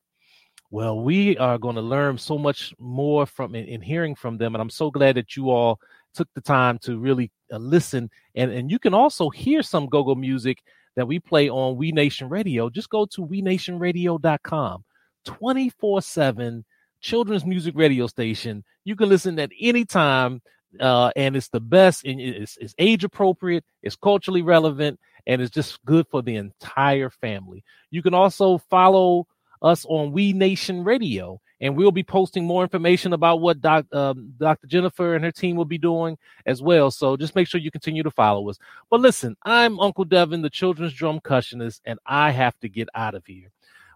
Well, 0.71 1.01
we 1.01 1.37
are 1.37 1.59
going 1.59 1.75
to 1.75 1.83
learn 1.83 2.17
so 2.17 2.39
much 2.39 2.73
more 2.79 3.27
from 3.27 3.55
in, 3.57 3.67
in, 3.67 3.83
hearing 3.83 4.15
from 4.15 4.39
them, 4.39 4.55
and 4.55 4.63
I'm 4.63 4.71
so 4.71 4.91
glad 4.91 5.17
that 5.17 5.37
you 5.37 5.51
all 5.51 5.81
took 6.15 6.29
the 6.35 6.41
time 6.41 6.79
to 6.79 6.97
really 6.99 7.31
uh, 7.53 7.59
listen. 7.59 8.09
And 8.37 8.53
and 8.53 8.71
you 8.71 8.79
can 8.79 8.95
also 8.95 9.31
hear 9.31 9.63
some 9.63 9.89
go-go 9.89 10.15
music 10.15 10.63
that 11.01 11.07
we 11.07 11.19
play 11.19 11.49
on 11.49 11.79
We 11.79 11.93
Nation 11.93 12.29
Radio. 12.29 12.69
Just 12.69 12.91
go 12.91 13.07
to 13.07 13.27
wenationradio.com. 13.27 14.85
24/7 15.27 16.65
children's 17.01 17.47
music 17.47 17.75
radio 17.75 18.07
station. 18.07 18.63
You 18.85 18.97
can 18.97 19.09
listen 19.09 19.39
at 19.39 19.51
any 19.59 19.87
time, 19.87 20.43
uh, 20.79 21.11
and 21.17 21.37
it's 21.37 21.49
the 21.49 21.61
best. 21.61 22.05
And 22.05 22.21
it's, 22.21 22.59
it's 22.59 22.75
age 22.79 23.03
appropriate. 23.03 23.65
It's 23.83 23.97
culturally 23.97 24.43
relevant 24.43 25.01
and 25.27 25.41
it's 25.41 25.51
just 25.51 25.83
good 25.87 26.07
for 26.11 26.21
the 26.23 26.37
entire 26.37 27.09
family. 27.09 27.65
You 27.91 28.03
can 28.03 28.13
also 28.13 28.59
follow 28.59 29.27
us 29.63 29.87
on 29.89 30.13
We 30.13 30.35
Nation 30.35 30.85
Radio, 30.85 31.41
and 31.61 31.77
we'll 31.77 31.93
be 31.93 32.03
posting 32.03 32.45
more 32.45 32.63
information 32.63 33.13
about 33.13 33.41
what 33.41 33.61
doc, 33.61 33.87
um, 33.93 34.33
Dr. 34.39 34.67
Jennifer 34.67 35.15
and 35.15 35.25
her 35.25 35.31
team 35.31 35.57
will 35.57 35.65
be 35.65 35.79
doing 35.79 36.17
as 36.47 36.63
well. 36.63 36.91
So 36.91 37.17
just 37.17 37.35
make 37.35 37.49
sure 37.49 37.61
you 37.61 37.71
continue 37.71 38.03
to 38.03 38.11
follow 38.11 38.49
us. 38.49 38.59
But 38.91 39.01
listen, 39.01 39.37
I'm 39.45 39.79
Uncle 39.79 40.05
Devin, 40.05 40.43
the 40.43 40.51
children's 40.51 40.95
drumcussionist, 40.95 41.81
and 41.85 41.99
I 42.07 42.31
have 42.31 42.59
to 42.61 42.69
get 42.69 42.89
out 42.95 43.15
of 43.15 43.27
here. 43.27 43.51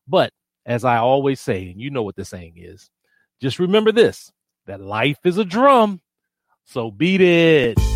But 0.07 0.33
as 0.67 0.85
I 0.85 0.99
always 0.99 1.41
say, 1.41 1.71
and 1.71 1.81
you 1.81 1.91
know 1.91 2.03
what 2.03 2.17
the 2.17 2.25
saying 2.25 2.55
is, 2.57 2.91
just 3.41 3.59
remember 3.59 3.93
this 3.93 4.31
that 4.67 4.81
life 4.81 5.19
is 5.25 5.39
a 5.39 5.45
drum, 5.45 6.01
so 6.65 6.91
beat 6.91 7.21
it. 7.21 7.94